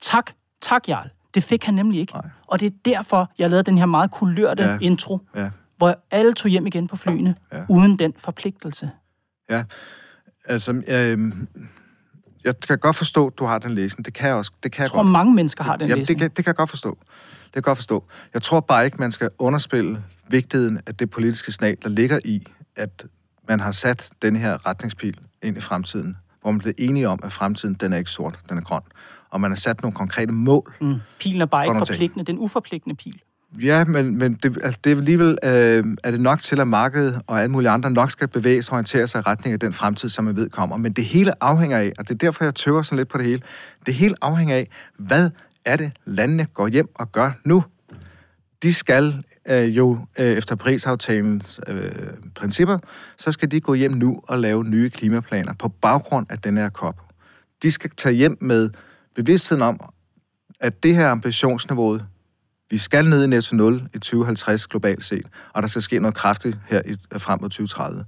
Tak, 0.00 0.30
tak, 0.62 0.88
Jarl. 0.88 1.08
Det 1.34 1.44
fik 1.44 1.64
han 1.64 1.74
nemlig 1.74 2.00
ikke. 2.00 2.12
Nej. 2.12 2.24
Og 2.46 2.60
det 2.60 2.66
er 2.66 2.76
derfor, 2.84 3.30
jeg 3.38 3.50
lavede 3.50 3.62
den 3.62 3.78
her 3.78 3.86
meget 3.86 4.10
kulørte 4.10 4.62
ja. 4.62 4.78
intro, 4.80 5.18
ja. 5.36 5.50
hvor 5.76 5.96
alle 6.10 6.32
tog 6.32 6.50
hjem 6.50 6.66
igen 6.66 6.88
på 6.88 6.96
flyene, 6.96 7.34
ja. 7.52 7.64
uden 7.68 7.98
den 7.98 8.12
forpligtelse. 8.18 8.90
Ja, 9.50 9.64
altså, 10.44 10.72
øh, 10.72 11.32
jeg 12.44 12.60
kan 12.60 12.78
godt 12.78 12.96
forstå, 12.96 13.26
at 13.26 13.38
du 13.38 13.44
har 13.44 13.58
den 13.58 13.74
læsning. 13.74 14.04
Det 14.04 14.14
kan 14.14 14.28
jeg 14.28 14.36
også. 14.36 14.52
Det 14.62 14.72
kan 14.72 14.78
jeg, 14.78 14.84
jeg 14.84 14.90
tror, 14.90 15.02
godt. 15.02 15.12
mange 15.12 15.34
mennesker 15.34 15.64
har 15.64 15.76
den 15.76 15.88
Jamen, 15.88 15.98
læsning. 15.98 16.18
Det 16.20 16.24
kan, 16.24 16.36
det 16.36 16.44
kan 16.44 16.46
jeg 16.46 16.56
godt 16.56 16.70
forstå. 16.70 16.98
Det 17.00 17.52
kan 17.52 17.54
jeg 17.54 17.62
godt 17.62 17.78
forstå. 17.78 18.04
Jeg 18.34 18.42
tror 18.42 18.60
bare 18.60 18.84
ikke, 18.84 18.96
man 19.00 19.12
skal 19.12 19.30
underspille 19.38 20.02
vigtigheden 20.28 20.80
af 20.86 20.94
det 20.94 21.10
politiske 21.10 21.52
signal, 21.52 21.76
der 21.82 21.88
ligger 21.88 22.18
i, 22.24 22.46
at 22.76 23.06
man 23.48 23.60
har 23.60 23.72
sat 23.72 24.10
den 24.22 24.36
her 24.36 24.66
retningspil 24.66 25.20
ind 25.42 25.56
i 25.56 25.60
fremtiden, 25.60 26.16
hvor 26.40 26.50
man 26.50 26.58
bliver 26.58 26.74
enige 26.78 27.08
om, 27.08 27.20
at 27.22 27.32
fremtiden 27.32 27.74
den 27.74 27.92
er 27.92 27.96
ikke 27.96 28.10
sort, 28.10 28.38
den 28.48 28.58
er 28.58 28.62
grøn 28.62 28.82
og 29.34 29.40
man 29.40 29.50
har 29.50 29.56
sat 29.56 29.82
nogle 29.82 29.94
konkrete 29.94 30.32
mål. 30.32 30.74
Mm. 30.80 30.94
Pilen 31.18 31.40
er 31.40 31.46
bare 31.46 31.66
ikke 31.66 31.78
forpligtende, 31.78 32.24
den 32.24 32.38
uforpligtende 32.38 32.96
pil. 32.96 33.20
Ja, 33.62 33.84
men, 33.84 34.18
men 34.18 34.34
det, 34.42 34.58
altså, 34.64 34.80
det 34.84 34.92
er 34.92 34.96
alligevel 34.96 35.38
øh, 35.44 35.84
er 36.04 36.10
det 36.10 36.20
nok 36.20 36.40
til, 36.40 36.60
at 36.60 36.68
markedet 36.68 37.22
og 37.26 37.40
alle 37.40 37.50
mulige 37.50 37.70
andre 37.70 37.90
nok 37.90 38.10
skal 38.10 38.28
bevæge 38.28 38.62
sig 38.62 38.72
og 38.72 38.74
orientere 38.74 39.06
sig 39.06 39.18
i 39.18 39.22
retning 39.22 39.52
af 39.52 39.60
den 39.60 39.72
fremtid, 39.72 40.08
som 40.08 40.24
man 40.24 40.36
ved 40.36 40.50
kommer. 40.50 40.76
Men 40.76 40.92
det 40.92 41.04
hele 41.04 41.44
afhænger 41.44 41.78
af, 41.78 41.92
og 41.98 42.08
det 42.08 42.14
er 42.14 42.18
derfor, 42.18 42.44
jeg 42.44 42.54
tøver 42.54 42.82
sådan 42.82 42.96
lidt 42.96 43.08
på 43.08 43.18
det 43.18 43.26
hele, 43.26 43.42
det 43.86 43.94
hele 43.94 44.14
afhænger 44.22 44.56
af, 44.56 44.68
hvad 44.98 45.30
er 45.64 45.76
det, 45.76 45.92
landene 46.04 46.46
går 46.54 46.68
hjem 46.68 46.88
og 46.94 47.12
gør 47.12 47.30
nu? 47.44 47.64
de 48.64 48.74
skal 48.74 49.24
øh, 49.48 49.76
jo 49.76 49.98
øh, 50.18 50.26
efter 50.26 50.54
Paris-aftalens 50.54 51.60
øh, 51.68 51.92
principper, 52.34 52.78
så 53.16 53.32
skal 53.32 53.50
de 53.50 53.60
gå 53.60 53.74
hjem 53.74 53.92
nu 53.92 54.20
og 54.22 54.38
lave 54.38 54.64
nye 54.64 54.90
klimaplaner 54.90 55.52
på 55.52 55.68
baggrund 55.68 56.26
af 56.30 56.38
den 56.38 56.56
her 56.56 56.70
COP. 56.70 56.96
De 57.62 57.70
skal 57.70 57.90
tage 57.90 58.14
hjem 58.14 58.38
med 58.40 58.70
bevidstheden 59.14 59.62
om, 59.62 59.80
at 60.60 60.82
det 60.82 60.94
her 60.94 61.08
ambitionsniveau, 61.08 61.98
vi 62.70 62.78
skal 62.78 63.08
ned 63.08 63.24
i 63.24 63.26
netto 63.26 63.56
0 63.56 63.88
i 63.94 63.98
2050 63.98 64.66
globalt 64.66 65.04
set, 65.04 65.26
og 65.52 65.62
der 65.62 65.68
skal 65.68 65.82
ske 65.82 65.98
noget 65.98 66.14
kraftigt 66.14 66.58
her 66.68 66.82
i, 66.84 66.96
frem 67.18 67.40
mod 67.40 67.50
2030. 67.50 68.04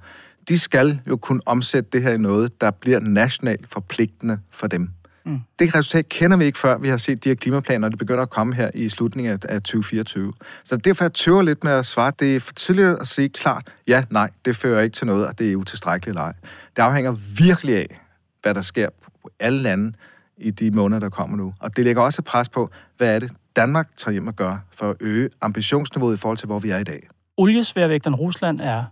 De 0.49 0.59
skal 0.59 1.01
jo 1.09 1.17
kunne 1.17 1.41
omsætte 1.47 1.91
det 1.93 2.03
her 2.03 2.13
i 2.13 2.19
noget, 2.19 2.61
der 2.61 2.71
bliver 2.71 3.01
nationalt 3.01 3.69
forpligtende 3.69 4.39
for 4.51 4.67
dem. 4.67 4.91
Mm. 5.27 5.41
Det 5.59 5.75
resultat 5.75 6.09
kender 6.09 6.37
vi 6.37 6.45
ikke, 6.45 6.59
før 6.59 6.79
vi 6.79 6.89
har 6.89 6.97
set 6.97 7.25
de 7.25 7.29
her 7.29 7.37
klimaplaner, 7.37 7.87
og 7.87 7.91
det 7.91 7.99
begynder 7.99 8.23
at 8.23 8.31
komme 8.31 8.55
her 8.55 8.71
i 8.75 8.89
slutningen 8.89 9.39
af 9.49 9.63
2024. 9.63 10.33
Så 10.65 10.77
derfor 10.77 11.05
jeg 11.05 11.13
tøver 11.13 11.43
lidt 11.43 11.65
med 11.65 11.73
at 11.73 11.87
svare. 11.87 12.13
Det 12.19 12.37
er 12.37 12.41
for 12.41 12.53
tidligt 12.53 12.89
at 12.89 13.09
sige 13.09 13.29
klart, 13.29 13.73
ja, 13.87 14.05
nej, 14.11 14.31
det 14.45 14.57
fører 14.57 14.83
ikke 14.83 14.95
til 14.95 15.07
noget, 15.07 15.27
og 15.27 15.39
det 15.39 15.53
er 15.53 15.57
utilstrækkeligt 15.57 16.11
eller 16.11 16.23
ej. 16.23 16.33
Det 16.77 16.83
afhænger 16.83 17.13
virkelig 17.39 17.77
af, 17.77 18.01
hvad 18.43 18.55
der 18.55 18.63
sker 18.63 18.89
på 19.23 19.31
alle 19.41 19.63
lande 19.63 19.93
i 20.37 20.51
de 20.51 20.71
måneder, 20.71 21.01
der 21.01 21.09
kommer 21.09 21.37
nu. 21.37 21.55
Og 21.61 21.77
det 21.77 21.85
lægger 21.85 22.03
også 22.03 22.23
pres 22.23 22.49
på, 22.49 22.71
hvad 22.97 23.15
er 23.15 23.19
det, 23.19 23.33
Danmark 23.57 23.97
tager 23.97 24.13
hjem 24.13 24.27
og 24.27 24.37
gør 24.37 24.57
for 24.73 24.91
at 24.91 24.97
øge 25.01 25.31
ambitionsniveauet 25.41 26.15
i 26.15 26.19
forhold 26.19 26.39
til, 26.39 26.47
hvor 26.47 26.59
vi 26.59 26.71
er 26.71 26.79
i 26.79 26.85
dag. 26.85 27.09
Oliesværvægteren 27.37 28.15
Rusland 28.15 28.61
er 28.61 28.85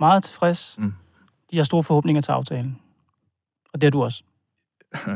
meget 0.00 0.24
tilfreds. 0.24 0.76
Mm. 0.78 0.92
De 1.50 1.56
har 1.56 1.64
store 1.64 1.84
forhåbninger 1.84 2.22
til 2.22 2.32
aftalen. 2.32 2.78
Og 3.74 3.80
det 3.80 3.86
er 3.86 3.90
du 3.90 4.02
også. 4.02 4.22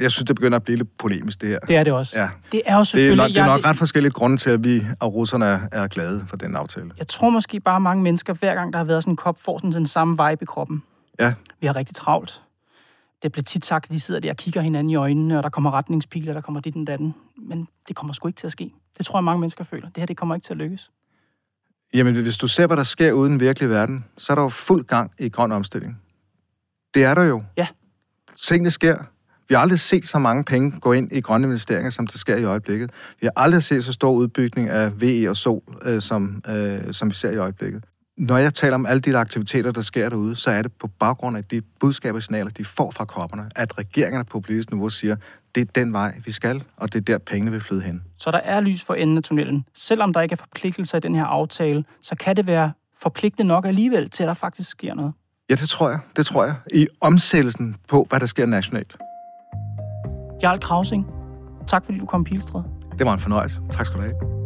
Jeg 0.00 0.10
synes, 0.10 0.26
det 0.26 0.36
begynder 0.36 0.56
at 0.56 0.62
blive 0.62 0.76
lidt 0.76 0.98
polemisk, 0.98 1.40
det 1.40 1.48
her. 1.48 1.58
Det 1.58 1.76
er 1.76 1.84
det 1.84 1.92
også. 1.92 2.20
Ja. 2.20 2.28
Det 2.52 2.62
er 2.66 2.76
jo 2.76 2.84
selvfølgelig... 2.84 3.34
Det 3.34 3.40
er 3.40 3.44
nok, 3.44 3.48
det 3.48 3.52
er 3.52 3.56
nok 3.56 3.64
ret 3.64 3.76
forskellige 3.76 4.12
grunde 4.12 4.36
til, 4.36 4.50
at 4.50 4.64
vi 4.64 4.86
og 5.00 5.14
russerne 5.14 5.44
er, 5.44 5.60
er 5.72 5.86
glade 5.86 6.24
for 6.28 6.36
den 6.36 6.56
aftale. 6.56 6.90
Jeg 6.98 7.08
tror 7.08 7.30
måske 7.30 7.60
bare, 7.60 7.80
mange 7.80 8.02
mennesker, 8.02 8.34
hver 8.34 8.54
gang 8.54 8.72
der 8.72 8.78
har 8.78 8.84
været 8.84 9.02
sådan 9.02 9.12
en 9.12 9.16
kop, 9.16 9.38
får 9.38 9.58
sådan 9.58 9.72
den 9.72 9.86
samme 9.86 10.12
vibe 10.12 10.42
i 10.42 10.44
kroppen. 10.44 10.82
Ja. 11.20 11.34
Vi 11.60 11.66
har 11.66 11.76
rigtig 11.76 11.96
travlt. 11.96 12.42
Det 13.22 13.32
bliver 13.32 13.42
tit 13.42 13.64
sagt, 13.64 13.84
at 13.84 13.90
de 13.90 14.00
sidder 14.00 14.20
der 14.20 14.30
og 14.30 14.36
kigger 14.36 14.60
hinanden 14.60 14.90
i 14.90 14.94
øjnene, 14.94 15.36
og 15.36 15.42
der 15.42 15.48
kommer 15.48 15.70
retningspiler, 15.70 16.32
der 16.32 16.40
kommer 16.40 16.60
dit 16.60 16.76
og 16.76 16.86
datten. 16.86 17.14
Men 17.36 17.68
det 17.88 17.96
kommer 17.96 18.12
sgu 18.12 18.28
ikke 18.28 18.38
til 18.38 18.46
at 18.46 18.52
ske. 18.52 18.72
Det 18.98 19.06
tror 19.06 19.18
jeg, 19.18 19.24
mange 19.24 19.40
mennesker 19.40 19.64
føler. 19.64 19.88
Det 19.88 19.96
her, 19.96 20.06
det 20.06 20.16
kommer 20.16 20.34
ikke 20.34 20.44
til 20.44 20.52
at 20.52 20.56
lykkes. 20.56 20.90
Jamen, 21.94 22.14
hvis 22.14 22.38
du 22.38 22.48
ser, 22.48 22.66
hvad 22.66 22.76
der 22.76 22.82
sker 22.82 23.12
uden 23.12 23.32
den 23.32 23.40
virkelige 23.40 23.70
verden, 23.70 24.04
så 24.16 24.32
er 24.32 24.34
der 24.34 24.42
jo 24.42 24.48
fuld 24.48 24.84
gang 24.84 25.12
i 25.18 25.28
grøn 25.28 25.52
omstilling. 25.52 26.02
Det 26.94 27.04
er 27.04 27.14
der 27.14 27.22
jo. 27.22 27.42
Ja. 27.56 27.66
Tingene 28.36 28.70
sker. 28.70 28.96
Vi 29.48 29.54
har 29.54 29.62
aldrig 29.62 29.80
set 29.80 30.06
så 30.06 30.18
mange 30.18 30.44
penge 30.44 30.80
gå 30.80 30.92
ind 30.92 31.12
i 31.12 31.20
grønne 31.20 31.46
investeringer, 31.46 31.90
som 31.90 32.06
det 32.06 32.20
sker 32.20 32.36
i 32.36 32.44
øjeblikket. 32.44 32.90
Vi 33.20 33.26
har 33.26 33.32
aldrig 33.36 33.62
set 33.62 33.84
så 33.84 33.92
stor 33.92 34.12
udbygning 34.12 34.68
af 34.68 35.00
VE 35.00 35.30
og 35.30 35.36
sol, 35.36 35.62
øh, 35.82 36.02
som, 36.02 36.42
øh, 36.48 36.92
som 36.92 37.10
vi 37.10 37.14
ser 37.14 37.30
i 37.30 37.36
øjeblikket. 37.36 37.84
Når 38.18 38.38
jeg 38.38 38.54
taler 38.54 38.74
om 38.74 38.86
alle 38.86 39.00
de 39.00 39.18
aktiviteter, 39.18 39.72
der 39.72 39.80
sker 39.80 40.08
derude, 40.08 40.36
så 40.36 40.50
er 40.50 40.62
det 40.62 40.72
på 40.72 40.86
baggrund 40.86 41.36
af 41.36 41.44
de 41.44 41.62
budskaber 41.80 42.18
og 42.18 42.22
signaler, 42.22 42.50
de 42.50 42.64
får 42.64 42.90
fra 42.90 43.04
kopperne, 43.04 43.50
at 43.56 43.78
regeringerne 43.78 44.24
på 44.24 44.40
politisk 44.40 44.70
niveau 44.70 44.88
siger, 44.88 45.16
det 45.54 45.60
er 45.60 45.64
den 45.74 45.92
vej, 45.92 46.20
vi 46.24 46.32
skal, 46.32 46.64
og 46.76 46.92
det 46.92 46.98
er 46.98 47.04
der, 47.04 47.18
pengene 47.18 47.50
vil 47.50 47.60
flyde 47.60 47.80
hen. 47.80 48.02
Så 48.16 48.30
der 48.30 48.38
er 48.38 48.60
lys 48.60 48.84
for 48.84 48.94
enden 48.94 49.16
af 49.16 49.22
tunnelen. 49.22 49.64
Selvom 49.74 50.12
der 50.12 50.20
ikke 50.20 50.32
er 50.32 50.36
forpligtelser 50.36 50.98
i 50.98 51.00
den 51.00 51.14
her 51.14 51.24
aftale, 51.24 51.84
så 52.02 52.14
kan 52.14 52.36
det 52.36 52.46
være 52.46 52.72
forpligtende 53.02 53.48
nok 53.48 53.66
alligevel 53.66 54.10
til, 54.10 54.22
at 54.22 54.28
der 54.28 54.34
faktisk 54.34 54.70
sker 54.70 54.94
noget. 54.94 55.12
Ja, 55.50 55.54
det 55.54 55.68
tror 55.68 55.90
jeg. 55.90 55.98
Det 56.16 56.26
tror 56.26 56.44
jeg. 56.44 56.54
I 56.74 56.86
omsættelsen 57.00 57.76
på, 57.88 58.06
hvad 58.08 58.20
der 58.20 58.26
sker 58.26 58.46
nationalt. 58.46 58.96
Jarl 60.42 60.60
Krausing, 60.60 61.06
tak 61.66 61.84
fordi 61.84 61.98
du 61.98 62.06
kom 62.06 62.24
Pilestræd. 62.24 62.62
Det 62.98 63.06
var 63.06 63.12
en 63.12 63.20
fornøjelse. 63.20 63.60
Tak 63.70 63.86
skal 63.86 63.96
du 63.96 64.02
have. 64.02 64.37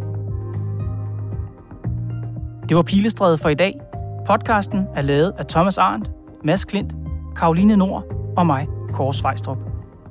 Det 2.69 2.77
var 2.77 2.83
Pilestrædet 2.83 3.41
for 3.41 3.49
i 3.49 3.55
dag. 3.55 3.81
Podcasten 4.27 4.87
er 4.95 5.03
lavet 5.03 5.33
af 5.39 5.47
Thomas 5.47 5.79
Arndt, 5.79 6.11
Mads 6.45 6.65
Klint, 6.65 6.95
Karoline 7.37 7.77
Nord 7.77 8.05
og 8.37 8.47
mig, 8.47 8.67
Kåre 8.93 9.15
Svejstrup. 9.15 9.59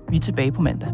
Vi 0.09 0.15
er 0.15 0.19
tilbage 0.19 0.51
på 0.51 0.61
mandag. 0.61 0.89